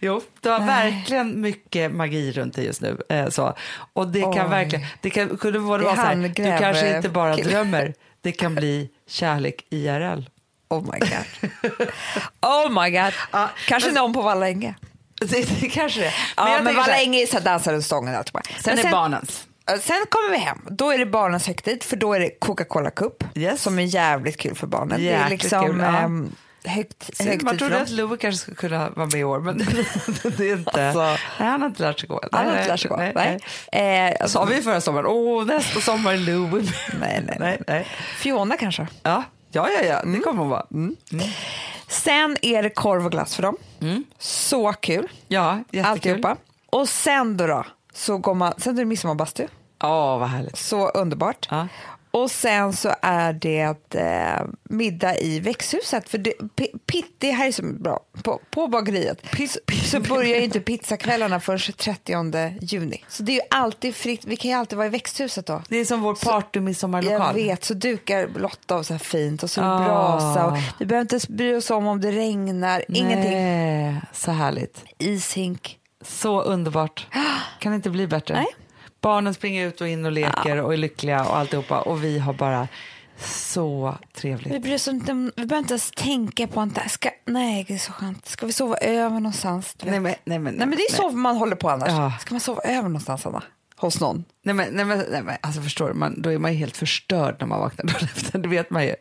[0.00, 2.98] Jo, du har verkligen mycket magi runt dig just nu.
[3.08, 3.54] Eh, så.
[3.92, 4.48] Och det kan Oj.
[4.50, 8.54] verkligen, det kan, kunde vara Det så här, du kanske inte bara drömmer, det kan
[8.54, 10.22] bli kärlek IRL.
[10.68, 11.50] Oh my god.
[12.40, 13.12] Oh my god.
[13.32, 14.74] Ja, Kanske men- någon på Valänge.
[15.20, 16.14] Det, det kanske det är.
[16.36, 18.14] Ja, men, tänker så dansar runt stången.
[18.14, 18.42] och.
[18.60, 19.46] Sen Men är barnens.
[19.66, 20.58] Sen kommer vi hem.
[20.70, 23.62] Då är det barnens högtid, för då är det Coca-Cola Cup Yes.
[23.62, 25.00] som är jävligt kul för barnen.
[25.00, 26.08] det är Jäkligt liksom kul, ja.
[26.64, 29.58] Ehm, högt, Man trodde att Louie kanske skulle kunna vara med i år, men
[30.36, 30.86] det är inte.
[30.86, 31.02] Alltså.
[31.02, 32.20] nej, han har inte lärt sig gå.
[32.32, 32.96] Han har inte lärt sig gå.
[32.96, 33.38] nej, Nej.
[33.72, 34.08] nej.
[34.08, 36.68] Eh, alltså, Sa vi förra sommaren, åh nästa sommar är med."
[37.00, 37.36] Nej, nej.
[37.40, 37.86] nej, nej.
[38.16, 38.86] Fiona kanske.
[39.02, 39.98] Ja, ja, ja, ja.
[39.98, 40.12] Mm.
[40.12, 40.66] det kommer hon vara.
[41.88, 43.56] Sen är det korv och glass för dem.
[44.18, 45.08] Så kul.
[45.28, 45.86] Ja, jättekul.
[45.86, 46.36] Alltihopa.
[46.70, 49.46] Och sen då, då så går man, sen är det midsommarbastu.
[49.82, 50.58] Åh, vad härligt.
[50.58, 51.48] Så underbart.
[51.50, 51.68] Ja.
[52.14, 56.08] Och sen så är det eh, middag i växthuset.
[56.08, 56.34] För det,
[57.18, 58.00] det här är så bra.
[58.22, 59.58] På, på bageriet så,
[59.90, 63.04] så börjar ju inte pizzakvällarna förrän 30 juni.
[63.08, 64.24] Så det är ju alltid fritt.
[64.24, 65.62] Vi kan ju alltid vara i växthuset då.
[65.68, 67.20] Det är som vår party-midsommarlokal.
[67.20, 69.78] Jag vet, så dukar Lotta och så här fint och så är det Ah.
[69.84, 70.46] brasa.
[70.46, 72.84] Och vi behöver inte ens bry oss om om det regnar.
[72.88, 73.30] Ingenting.
[73.32, 74.84] Nej, så härligt.
[74.98, 75.78] Ishink.
[76.04, 77.06] Så underbart.
[77.58, 78.34] Kan inte bli bättre.
[78.34, 78.46] Nej.
[79.02, 81.80] Barnen springer ut och in och leker och är lyckliga och alltihopa.
[81.80, 82.68] Och vi har bara
[83.24, 84.62] så Vi, trevligt.
[84.62, 87.92] bryr oss inte, vi behöver inte ens tänka på att ska, nej det är så
[87.92, 88.26] skönt.
[88.26, 89.76] Ska vi sova över någonstans?
[89.82, 91.88] Nej men, nej, men, nej men det är så man håller på annars.
[91.88, 92.12] Ja.
[92.20, 93.42] Ska man sova över någonstans Anna?
[93.82, 94.24] Hos någon?
[94.42, 96.76] Nej men, nej, men, nej, men alltså förstår du, man, då är man ju helt
[96.76, 98.38] förstörd när man vaknar dagen efter.
[98.38, 98.94] Det vet man ju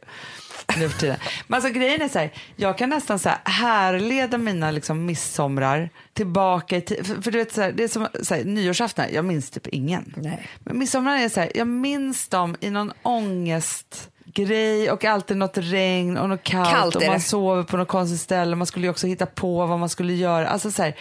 [0.77, 1.17] nu för tiden.
[1.47, 5.89] Men alltså grejen är så här, jag kan nästan så här härleda mina liksom midsomrar
[6.13, 7.05] tillbaka i tiden.
[7.05, 9.67] För, för du vet så här, det är som så här, nyårsafton, jag minns typ
[9.67, 10.13] ingen.
[10.17, 10.47] Nej.
[10.59, 16.17] Men midsommar är så här, jag minns dem i någon ångestgrej och alltid något regn
[16.17, 18.55] och något kallt, Kallt och man sover på något konstigt ställe.
[18.55, 20.47] Man skulle ju också hitta på vad man skulle göra.
[20.47, 20.95] Alltså så här,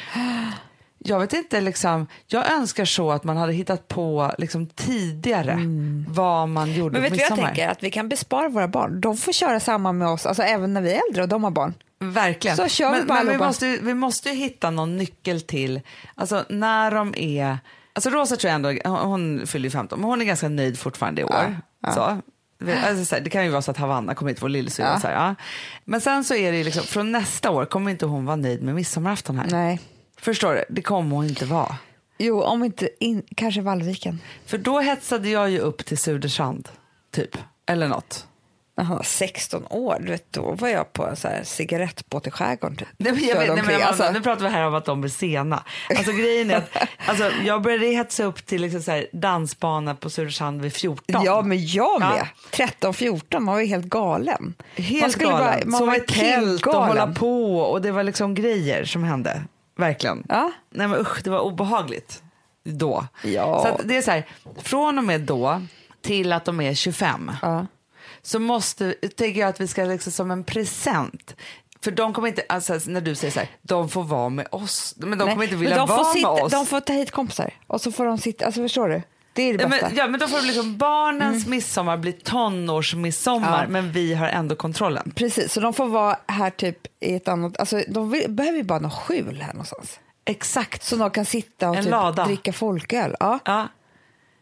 [1.04, 5.58] jag vet inte, liksom, jag önskar så att man hade hittat på liksom, tidigare
[6.08, 7.48] vad man gjorde Men vet på du vad jag midsommar.
[7.48, 7.68] tänker?
[7.68, 9.00] Att vi kan bespara våra barn.
[9.00, 11.50] De får köra samma med oss, alltså även när vi är äldre och de har
[11.50, 11.74] barn.
[11.98, 12.56] Verkligen.
[12.56, 15.80] Så kör vi men bara men vi, måste, vi måste ju hitta någon nyckel till,
[16.14, 17.58] alltså när de är,
[17.92, 20.78] alltså Rosa tror jag ändå, hon, hon fyller ju 15, men hon är ganska nöjd
[20.78, 21.56] fortfarande i år.
[21.94, 22.18] Så.
[22.66, 25.00] Alltså, så här, det kan ju vara så att Havanna kommer hit, vår lillasyrra.
[25.02, 25.10] Ja.
[25.12, 25.34] Ja.
[25.84, 28.62] Men sen så är det ju liksom, från nästa år kommer inte hon vara nöjd
[28.62, 29.46] med midsommarafton här.
[29.50, 29.80] Nej.
[30.22, 30.64] Förstår du?
[30.68, 31.76] Det kommer hon inte vara.
[32.18, 34.20] Jo, om inte, in, kanske Vallviken.
[34.46, 36.68] För då hetsade jag ju upp till Sudersand,
[37.14, 37.36] typ.
[37.66, 38.26] Eller något.
[38.76, 42.26] När han var 16 år, du vet, då var jag på en så här cigarettbåt
[42.26, 42.76] i skärgården.
[42.76, 42.88] Typ.
[42.96, 45.08] Nej, men jag vet, nej, men Alltså- Nu pratar vi här om att de är
[45.08, 45.64] sena.
[45.96, 46.70] Alltså, grejen är att
[47.06, 51.22] alltså, jag började hetsa upp till liksom, så här, dansbana på Sudersand vid 14.
[51.24, 52.12] Ja, men jag med.
[52.18, 52.26] Ja.
[52.50, 54.54] 13, 14, man var ju helt galen.
[54.74, 55.46] Helt man skulle galen.
[55.46, 59.04] Bara, man Sova var i tält och hålla på och det var liksom grejer som
[59.04, 59.42] hände.
[59.80, 60.24] Verkligen.
[60.28, 60.52] Ja.
[60.70, 62.22] Nej men usch, det var obehagligt
[62.64, 63.06] då.
[63.24, 63.62] Ja.
[63.62, 64.26] Så att det är så här,
[64.62, 65.62] från och med då
[66.02, 67.66] till att de är 25 Ja.
[68.22, 71.34] så måste, tänker jag att vi ska liksom som en present
[71.82, 74.94] för de kommer inte, alltså när du säger så här, de får vara med oss,
[74.96, 76.52] men de Nej, kommer inte vilja vara sitta, med oss.
[76.52, 79.02] De får ta hit kompisar och så får de sitta, alltså förstår du?
[79.32, 79.86] Det är det bästa.
[79.88, 83.60] men, ja, men då får liksom barnens midsommar bli tonårsmidsommar Mm.
[83.60, 83.68] Ja.
[83.82, 85.12] men vi har ändå kontrollen.
[85.14, 88.64] Precis, så de får vara här typ i ett annat, alltså de vill, behöver ju
[88.64, 90.00] bara något skjul här någonstans.
[90.24, 90.82] Exakt.
[90.84, 92.24] Så de kan sitta och En typ lada.
[92.24, 93.16] dricka folköl.
[93.20, 93.38] Ja.
[93.44, 93.68] Ja.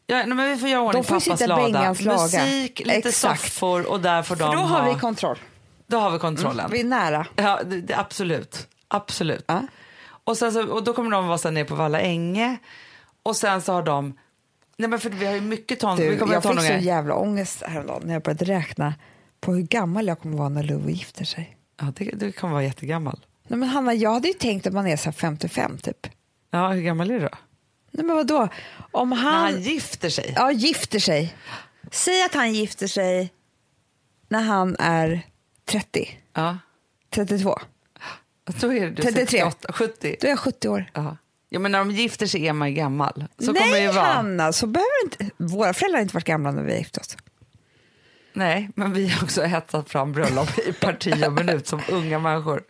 [0.07, 1.95] Ja, men vi får göra ordning De får ju pappas sitta lada.
[1.99, 2.13] Laga.
[2.13, 3.41] Musik, lite Exakt.
[3.43, 4.79] soffor och där får För de då ha...
[4.79, 5.39] har vi kontroll.
[5.87, 6.71] då har vi kontrollen.
[6.73, 7.27] Vi är nära.
[7.37, 8.67] Ja, det, det, absolut.
[8.89, 9.45] Absolut.
[9.47, 9.63] Ja.
[10.25, 12.57] Och, sen så, och då kommer de vara så nere på Valla Änge.
[13.23, 14.15] Och sen så har de...
[14.79, 17.15] Nej men för vi har ju mycket ton, Du, vi kommer jag fick så jävla
[17.15, 18.95] ångest häromdagen när jag började räkna
[19.41, 21.57] på hur gammal jag kommer vara när Louie gifter sig.
[21.81, 23.25] Ja, det, det kommer vara jättegammal.
[23.49, 26.07] Nej, men Hanna, jag hade ju tänkt att man är så här 55 typ.
[26.51, 27.29] Ja, hur gammal är du då?
[27.91, 28.49] Nej, men vadå?
[28.93, 30.33] Om När han, han gifter sig?
[30.37, 31.35] ja, gifter sig.
[31.93, 33.33] Säg att han gifter sig
[34.29, 35.21] när han är
[35.65, 36.59] 30, Ja.
[37.11, 37.59] 32.
[38.61, 39.27] Då är du 33.
[39.27, 40.17] 68, 70.
[40.21, 40.91] Då är jag 70 år.
[40.95, 41.17] Ja.
[41.49, 43.25] Ja, men när de gifter sig är man gammal.
[43.39, 44.07] Så Nej, kommer det vara.
[44.07, 45.31] Hanna, så behöver inte...
[45.37, 47.17] Våra föräldrar har inte varit gamla när vi gifte oss.
[48.33, 52.65] Nej, men vi har också hetsat fram bröllop i parti och minut som unga människor.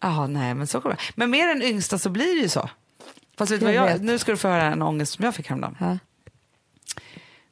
[0.00, 1.02] Ja, nej, men så kommer det.
[1.14, 2.70] Men med den yngsta så blir det ju så.
[3.38, 5.76] Fast vet Jag jag, nu ska du få höra en ångest som jag fick häromdagen.
[5.80, 5.98] Ja.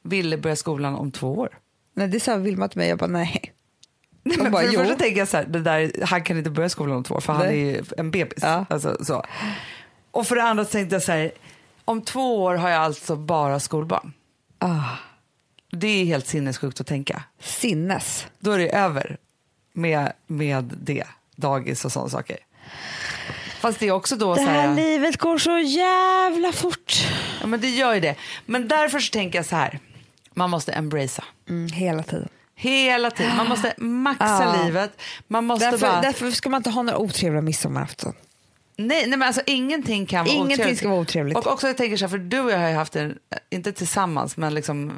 [0.01, 1.59] Ville börja skolan om två år.
[1.93, 2.89] Nej, det sa Vilma till mig.
[2.89, 3.53] Jag bara, nej.
[4.23, 4.79] Nej, men bara, för det jo.
[4.79, 7.19] första tänker jag så här, det där, han kan inte börja skolan om två år
[7.19, 7.59] för han är Nej.
[7.59, 8.39] ju en bebis.
[8.41, 8.65] Ja.
[8.69, 9.25] Alltså, så.
[10.13, 11.31] Och för det andra tänkte jag så här,
[11.85, 14.13] om två år har jag alltså bara skolbarn.
[14.59, 14.83] Ah,
[15.71, 17.23] Det är helt sinnessjukt att tänka.
[17.39, 18.27] sinnes.
[18.39, 19.17] Då är det över
[19.73, 21.03] med, med det,
[21.35, 22.37] dagis och sådana saker.
[23.59, 26.93] Fast det är också då Det så här här, livet går så jävla fort.
[27.41, 28.15] ja men det gör ju det.
[28.45, 29.79] Men därför så tänker jag så här,
[30.33, 31.25] man måste embracea.
[31.49, 32.29] Mm, hela tiden.
[32.55, 34.25] Hela tiden, man måste maxa
[34.57, 34.63] Ja.
[34.65, 35.01] livet.
[35.27, 38.13] Man måste Därför, bara, därför ska man inte ha några otrevliga midsommarafton.
[38.77, 40.77] Nej, nej men alltså ingenting kan vara Ingenting otrevligt.
[40.77, 41.37] ska vara otrevligt.
[41.37, 43.17] Och också jag tänker så här, för du och jag har ju haft en,
[43.49, 44.91] inte tillsammans, men liksom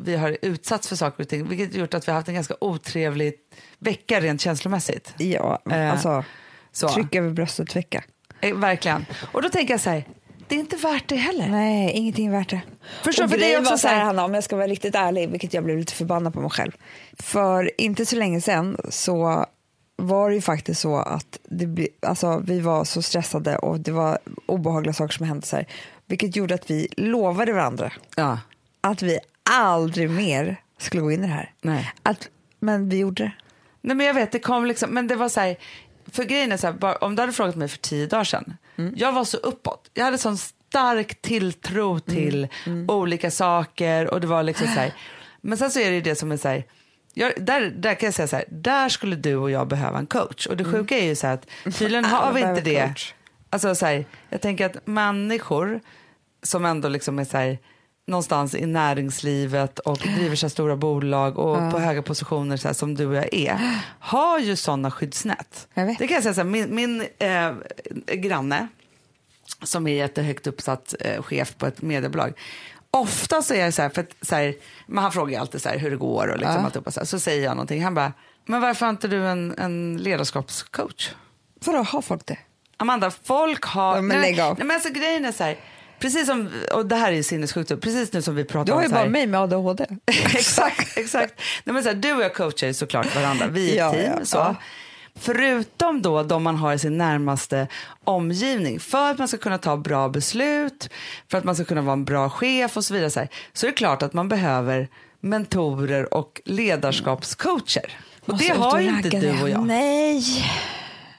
[0.00, 2.54] vi har utsatts för saker och ting, vilket gjort att vi har haft en ganska
[2.60, 3.34] otrevlig
[3.78, 5.14] vecka rent känslomässigt.
[5.18, 6.24] Ja, Eh, alltså
[6.72, 6.88] Så.
[6.88, 8.04] tryck över bröstet-vecka.
[8.40, 9.06] Eh, Verkligen.
[9.32, 10.04] Och då tänker jag så här,
[10.48, 11.48] det är inte värt det heller.
[11.48, 12.60] Nej, ingenting är värt det.
[13.04, 14.56] Förstår, och för det är också var så här, så här- Hanna, om jag ska
[14.56, 16.72] vara riktigt ärlig, vilket jag blev lite förbannad på mig själv.
[17.18, 19.46] För inte så länge sedan så
[20.00, 24.18] var det ju faktiskt så att det, alltså, vi var så stressade och det var
[24.46, 25.46] obehagliga saker som hände.
[25.46, 25.66] Så här,
[26.06, 28.38] vilket gjorde att vi lovade varandra Ja.
[28.80, 29.18] att vi
[29.50, 31.52] aldrig mer skulle gå in i det här.
[31.62, 31.92] Nej.
[32.02, 32.28] Att,
[32.60, 33.32] men vi gjorde det.
[33.80, 35.56] Nej men jag vet, det kom liksom, men det var så här,
[36.12, 38.56] för grejen är så här, bara, om du hade frågat mig för tio dagar sedan,
[38.96, 39.90] jag var så uppåt.
[39.94, 42.48] Jag hade sån stark tilltro till
[42.88, 44.94] olika saker och det var liksom så här,
[45.40, 46.64] men sen så är det ju det som är så här,
[47.18, 50.06] jag, där, där kan jag säga så här, där skulle du och jag behöva en
[50.06, 50.46] coach.
[50.46, 52.86] Och det sjuka är ju så här att tydligen har vi inte det.
[52.86, 53.14] coach.
[53.50, 55.80] Alltså så här, jag tänker att människor
[56.42, 57.58] som ändå liksom är så här,
[58.06, 62.74] någonstans i näringslivet och driver så här stora bolag och på höga positioner så här,
[62.74, 65.68] som du och jag är, har ju sådana skyddsnät.
[65.74, 67.52] Det kan jag säga så här, min, min eh,
[68.14, 68.68] granne
[69.62, 72.32] som är jättehögt uppsatt eh, chef på ett mediebolag.
[72.90, 74.54] Ofta så är jag så här, för att, så här,
[74.86, 76.64] men han frågar alltid så här, hur det går och liksom Ja.
[76.64, 77.84] alltihopa så, här, så säger jag någonting.
[77.84, 78.12] Han bara,
[78.46, 81.10] men varför har inte du en, en ledarskapscoach?
[81.64, 82.38] Vadå, har folk det?
[82.76, 83.96] Amanda, folk har...
[83.96, 84.58] Ja, men nej, lägg av.
[84.58, 85.56] nej, men alltså grejen är så här,
[85.98, 88.78] precis som, och det här är ju sinnessjukt, precis nu som vi pratar Du har
[88.78, 89.86] om ju bara mig med ADHD.
[90.34, 91.34] exakt, exakt.
[91.64, 94.12] Nej, men så du och jag coachar ju såklart varandra, vi är Ja, ett team.
[94.18, 94.56] ja, så.
[95.20, 97.66] Förutom då de man har i sin närmaste
[98.04, 100.90] omgivning för att man ska kunna ta bra beslut,
[101.30, 103.10] för att man ska kunna vara en bra chef och så vidare.
[103.10, 104.88] Så, här, så är det klart att man behöver
[105.20, 107.98] mentorer och ledarskapscoacher.
[108.20, 109.66] Och Måste det har ju inte du och jag.
[109.66, 110.22] Nej.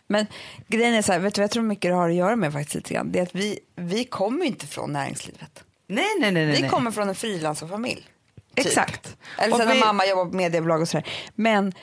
[0.07, 0.27] Men
[0.67, 2.75] grejen är så här, vet du jag tror mycket det har att göra med faktiskt
[2.75, 3.11] lite grann?
[3.11, 5.63] Det är att vi, vi kommer ju inte från näringslivet.
[5.87, 6.45] Nej, nej, nej.
[6.47, 8.07] nej, Vi kommer från en frilansarfamilj.
[8.55, 8.65] Typ.
[8.65, 9.15] Exakt.
[9.37, 11.07] Eller Och sen har vi- mamma jobbar på mediebolag och sådär.
[11.35, 11.73] Men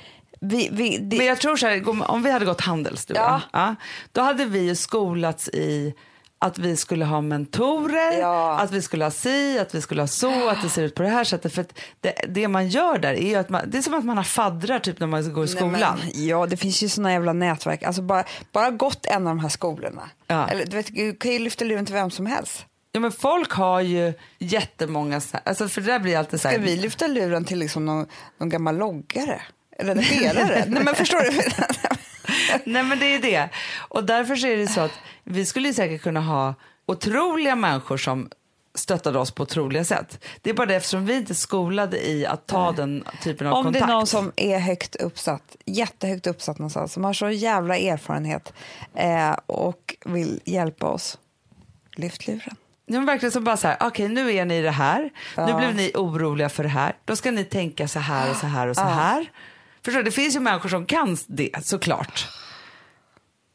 [0.41, 3.41] vi, vi, det, Men jag tror så här, om vi hade gått Handels, du Ja.
[3.53, 3.75] ja,
[4.13, 5.95] då hade vi ju skolats i
[6.39, 8.59] att vi skulle ha mentorer, Ja.
[8.59, 11.03] att vi skulle ha si, att vi skulle ha så, att det ser ut på
[11.03, 11.53] det här sättet.
[11.55, 11.67] För
[12.01, 14.79] det, det man gör där är att man, det är som att man har faddrar
[14.79, 15.99] typ när man går i Nej, skolan.
[15.99, 17.83] men, ja, det finns ju såna jävla nätverk.
[17.83, 20.11] Alltså bara, bara gått en av de här skolorna.
[20.27, 20.49] Ja.
[20.49, 22.65] Eller, du, vet, du kan ju lyfta luren till vem som helst.
[22.93, 26.65] Ja, men folk har ju jättemånga, alltså för det där blir alltid så här, Ska
[26.65, 28.07] vi lyfta luren till liksom någon,
[28.41, 29.43] någon gammal loggare?
[29.79, 30.65] Redigerare?
[30.69, 31.51] Nej men förstår du?
[32.73, 33.49] Nej men det är det.
[33.77, 34.93] Och därför så är det så att
[35.25, 36.55] vi skulle säkert kunna ha
[36.87, 38.31] otroliga människor som
[38.75, 40.25] stöttade oss på otroliga sätt.
[40.43, 43.53] Det är bara det eftersom vi inte är skolade i att ta den typen av
[43.55, 43.87] Om kontakt.
[43.87, 48.53] det är någon som är högt uppsatt, jättehögt uppsatt någonstans, som har så jävla erfarenhet
[48.95, 51.19] eh, och vill hjälpa oss,
[51.97, 52.57] lyft luren.
[52.87, 55.57] Ja, men verkligen som bara så här, okej nu är ni det här, nu Ja.
[55.59, 58.67] blev ni oroliga för det här, då ska ni tänka så här och så här
[58.67, 59.31] och så här.
[59.87, 60.03] Förstår?
[60.03, 62.27] Det finns ju människor som kan det såklart.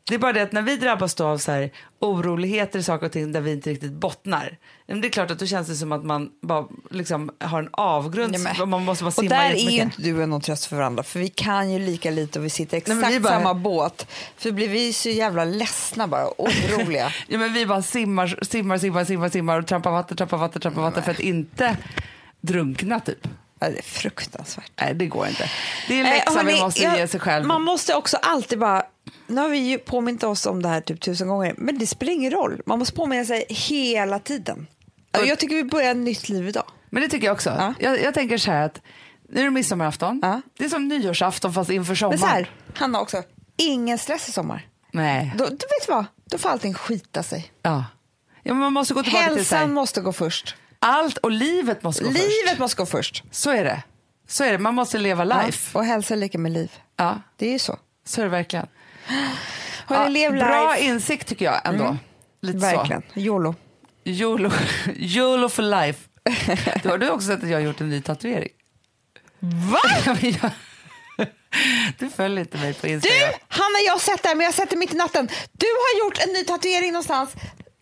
[0.04, 3.12] Det är bara det att när vi drabbas då av så här oroligheter saker och
[3.12, 4.58] ting där vi inte riktigt bottnar.
[4.88, 7.70] men Det är klart att då känns det som att man bara liksom har en
[7.72, 8.36] avgrund.
[8.40, 10.76] Men- man måste bara Och simma där är ju inte du och någon tröst för
[10.76, 14.08] varandra, för vi kan ju lika lite och vi sitter exakt vi bara- samma båt.
[14.38, 17.12] För blir vi så jävla ledsna bara, oroliga.
[17.28, 20.82] Ja, men vi bara simmar, simmar, simmar, simmar, simmar och trampar vatten, trampar vatten, trampar
[20.82, 21.78] vatten för att inte
[22.42, 23.28] drunkna typ.
[23.62, 24.72] Ja, det är fruktansvärt.
[24.82, 25.50] Nej, det går inte.
[25.88, 27.46] Det är en Eh, läxa hörni, vi måste jag- ge sig själv.
[27.46, 28.84] Man måste också alltid bara,
[29.28, 32.14] nu har vi ju påmint oss om det här typ tusen gånger, men det spelar
[32.14, 32.62] ingen roll.
[32.66, 34.68] Man måste påminna sig hela tiden.
[35.12, 36.66] Alltså, jag tycker vi börjar ett nytt liv idag.
[36.90, 37.50] Men det tycker jag också.
[37.50, 37.74] Ja.
[37.80, 38.82] Jag, jag tänker så här att
[39.30, 40.20] nu är det midsommarafton.
[40.24, 40.42] Ja.
[40.58, 42.20] Det är som nyårsafton fast inför sommaren.
[42.20, 43.24] Men så här, Hanna också,
[43.58, 44.68] ingen stress i sommar.
[44.92, 45.34] Nej.
[45.38, 47.52] Då, du vet vad, då får allting skita sig.
[47.62, 47.86] Ja.
[48.44, 50.56] ja, man måste gå tillbaka till så här, Hälsan måste gå först.
[50.82, 52.60] Allt och livet måste gå Livet först.
[52.60, 53.24] måste gå först.
[53.32, 53.84] Så är det.
[54.28, 54.58] Så är det.
[54.58, 55.70] Man måste leva life.
[55.74, 56.72] Ja, och hälsa lika med liv.
[56.98, 57.80] Ja, Det är ju så.
[58.06, 58.68] så är det verkligen.
[59.90, 60.86] Ja, lev bra life.
[60.86, 61.98] insikt tycker jag ändå.
[62.42, 63.04] Lite Verkligen.
[63.16, 63.54] YOLO.
[63.54, 64.10] så.
[64.10, 64.52] YOLO,
[64.96, 66.00] YOLO for life.
[66.84, 68.50] Du har du också sett att jag har gjort en ny tatuering?
[69.40, 69.80] Va?
[72.00, 73.34] du följer inte mig på Du, Instagram.
[73.48, 75.28] Hanna, jag har sett det här, men jag har sett det mitt i natten.
[75.52, 77.30] Du har gjort en ny tatuering någonstans.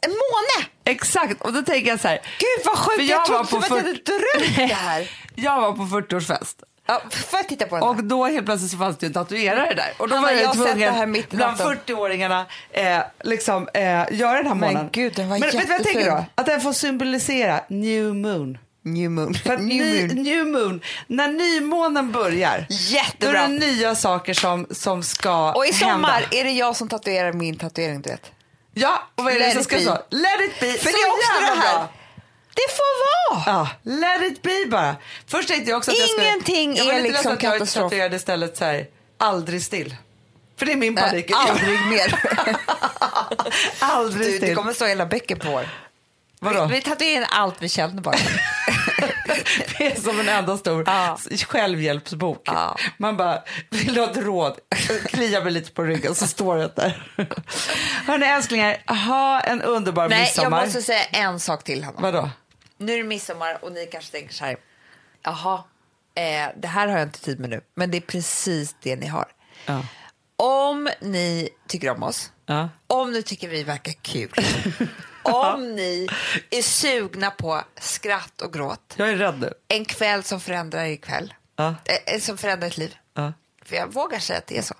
[0.01, 0.67] En måne!
[0.85, 2.17] Exakt, och då tänker jag så här.
[2.39, 5.09] Gud vad sjukt, jag, jag trodde var på som att jag hade drömt det här.
[5.35, 6.55] Jag var på 40-årsfest
[6.87, 7.83] Ja, får jag titta på den?
[7.83, 9.93] och då helt plötsligt så fanns det ju en tatuerare där.
[9.97, 11.77] Och då Hanna, var jag, jag tvungen här mitt bland natten.
[11.85, 14.89] 40-åringarna eh, liksom, eh, göra den här Men månaden.
[14.91, 16.25] gud, den var Men vet du vad jag tänker jättefin.
[16.35, 16.41] då?
[16.41, 18.57] Att den får symbolisera new moon.
[18.83, 19.33] New moon.
[19.33, 20.23] För New ny, moon.
[20.23, 23.41] new moon, när nymånen börjar, då är Jättebra.
[23.41, 26.27] det nya saker som, som ska Och i sommar hända.
[26.31, 28.31] är det jag som tatuerar min tatuering, du vet.
[28.81, 29.97] Ja, och vad är det som ska så?
[30.09, 30.71] Let it be.
[30.73, 31.77] För så det är också jävla det här.
[31.77, 31.89] bra.
[32.55, 33.43] Det får vara!
[33.45, 34.95] Ja, let it be bara.
[35.27, 36.27] Först tänkte jag också att jag skulle...
[36.27, 37.93] Ingenting jag var är lite liksom att jag katastrof.
[37.93, 38.85] istället så här,
[39.17, 39.95] aldrig still.
[40.57, 41.31] För det är min Nej, panik.
[41.35, 42.19] aldrig mer.
[43.79, 44.55] aldrig Du, det still.
[44.55, 45.67] kommer stå hela böcker på vår.
[46.39, 46.65] Vadå?
[46.65, 48.15] Vi, vi tatuerar allt vi känner bara.
[49.77, 51.17] Det är som en enda stor Ja.
[51.47, 52.41] självhjälpsbok.
[52.45, 52.77] Ja.
[52.97, 54.59] Man bara, vill du ha ett råd?
[55.05, 57.11] Klia mig lite på ryggen så står det där.
[58.07, 58.77] Hörni älsklingar,
[59.07, 60.65] ha en underbar Nej, jag midsommar.
[60.65, 62.01] måste säga en sak till, Hanna.
[62.01, 62.29] Vadå?
[62.77, 64.57] Nu är det midsommar och ni kanske tänker så här,
[65.23, 65.63] jaha,
[66.15, 69.07] Eh, det här har jag inte tid med nu, men det är precis det ni
[69.07, 69.25] har.
[69.65, 69.81] Ja.
[70.35, 72.69] Om ni tycker om oss, Ja.
[72.87, 74.31] om ni tycker vi verkar kul,
[75.23, 76.07] om ni
[76.49, 79.53] är sugna på skratt och gråt, Jag är rädd nu.
[79.67, 81.75] en kväll som förändrar er kväll, Ja.
[82.05, 83.33] eh, som förändrar ett liv, Ja.
[83.65, 84.75] för jag vågar säga att det är så,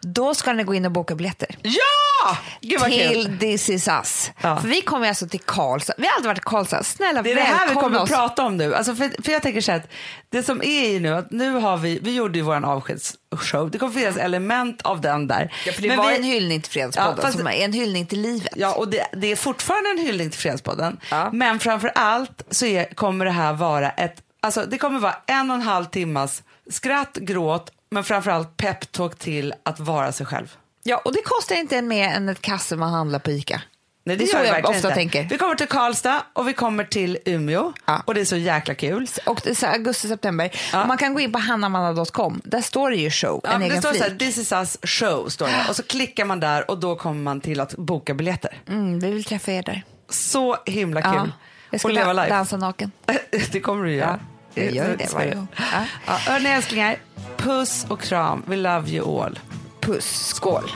[0.00, 1.48] då ska ni gå in och boka biljetter.
[1.62, 2.38] Ja!
[2.60, 3.24] Gud vad kul.
[3.24, 4.30] till This is us.
[4.40, 4.56] Ja.
[4.60, 5.94] För vi kommer alltså till Karlstad.
[5.98, 6.82] Vi har aldrig varit i Karlstad.
[6.82, 8.74] Snälla Det är det här vi kommer att prata om nu.
[8.74, 9.88] Alltså för, för jag tänker så här att
[10.28, 13.70] det som är ju nu att nu har vi, vi gjorde ju våran avskedsshow.
[13.70, 15.52] Det kommer finnas element av den där.
[15.66, 18.06] Ja, för det Men var vi- en hyllning till Fredagspodden Ja, som är en hyllning
[18.06, 18.52] till livet.
[18.56, 21.00] Ja, och det, det är fortfarande en hyllning till Fredagspodden.
[21.10, 21.30] Ja.
[21.32, 25.50] Men framför allt så är, kommer det här vara ett, alltså det kommer vara en
[25.50, 30.56] och en halv timmas skratt, gråt, men framför allt peptalk till att vara sig själv.
[30.82, 33.62] Ja, och det kostar inte en mer än ett kasse man handlar på Ica.
[34.04, 34.90] Nej, Det är gör jag ofta inte.
[34.94, 35.24] tänker.
[35.24, 38.02] Vi kommer till Karlstad och vi kommer till Umeå Ja.
[38.06, 39.06] och det är så jäkla kul.
[39.26, 40.50] Och det är augusti, september.
[40.72, 40.86] Ja.
[40.86, 42.40] Man kan gå in på hannamanna.com.
[42.44, 44.18] Där står det ju show, Ja, en det egen står så här, flik.
[44.18, 45.66] this is us show står det.
[45.68, 48.58] Och så klickar man där och då kommer man till att boka biljetter.
[48.68, 49.82] Mm, vi vill träffa er där.
[50.08, 51.12] Så himla kul.
[51.14, 51.26] Ja.
[51.70, 52.28] Jag ska och leva life.
[52.28, 52.92] dansa naken.
[53.52, 54.18] det kommer du göra.
[54.54, 55.46] Ja, jag gör det varje gång.
[55.56, 55.84] Ja.
[56.06, 56.96] Ja, hörni älsklingar,
[57.38, 58.42] puss och kram.
[58.46, 59.38] We love you all.
[59.80, 60.70] Puss, skål.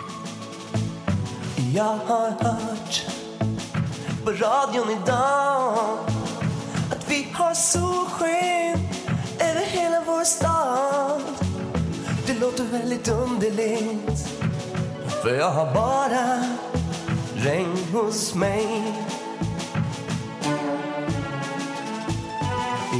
[1.74, 3.06] Jag har hört
[4.24, 5.98] på radion idag
[6.90, 8.88] att vi har solsken
[9.40, 11.22] över hela vår stad.
[12.26, 14.28] Det låter väldigt underligt
[15.22, 16.44] för jag har bara
[17.36, 18.94] regn hos mig.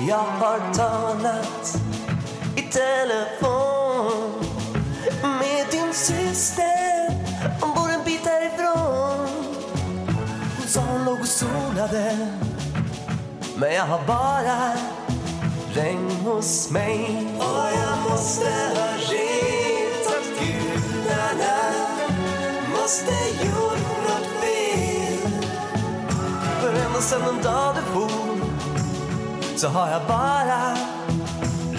[0.09, 1.90] Jag har talat
[2.71, 4.33] telefon
[5.23, 7.11] med din syster
[7.61, 9.29] Hon bor en bit härifrån
[10.59, 12.29] Hon sa hon låg och solade
[13.57, 14.73] Men jag har bara
[15.75, 17.27] regn hos mig.
[17.39, 21.59] Och jag måste ha retat gudarna
[22.81, 23.15] Måste
[23.45, 25.31] gjort nåt fel.
[26.61, 28.41] För ända sedan den dag du for
[29.57, 30.77] Så har jag bara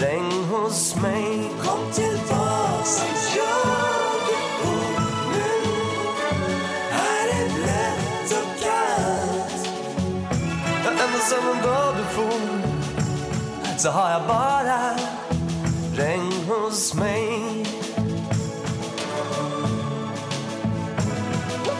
[0.02, 1.50] regn hos mig.
[1.64, 3.02] Kom tillbaks,
[3.36, 3.78] jag
[4.32, 4.96] är ung
[5.32, 5.52] nu
[6.90, 9.68] Här är blött och kallt.
[10.84, 14.96] Ja, ända sedan den dag du for Så har jag bara
[15.96, 17.66] regn hos mig.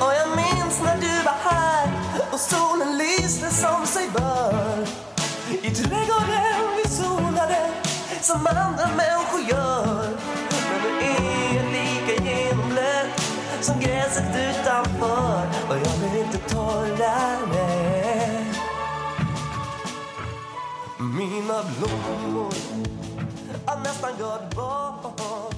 [0.01, 1.89] Och jag minns när du var här
[2.33, 4.87] och solen lyste som sig bör.
[5.63, 6.72] I trädgården
[8.23, 10.09] som andra människor gör.
[10.71, 13.21] Men nu är lika genomblöt
[13.61, 15.47] som gräset utanför.
[15.69, 17.83] Och jag blir inte torrare
[20.99, 22.55] Mina blommor.
[23.67, 25.55] Har nästan gått bort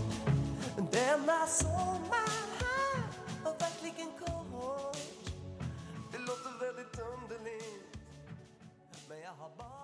[0.92, 2.28] Denna sommar
[3.44, 4.96] har verkligen kort
[6.12, 7.84] Det låter väldigt underligt
[9.08, 9.83] men jag har bara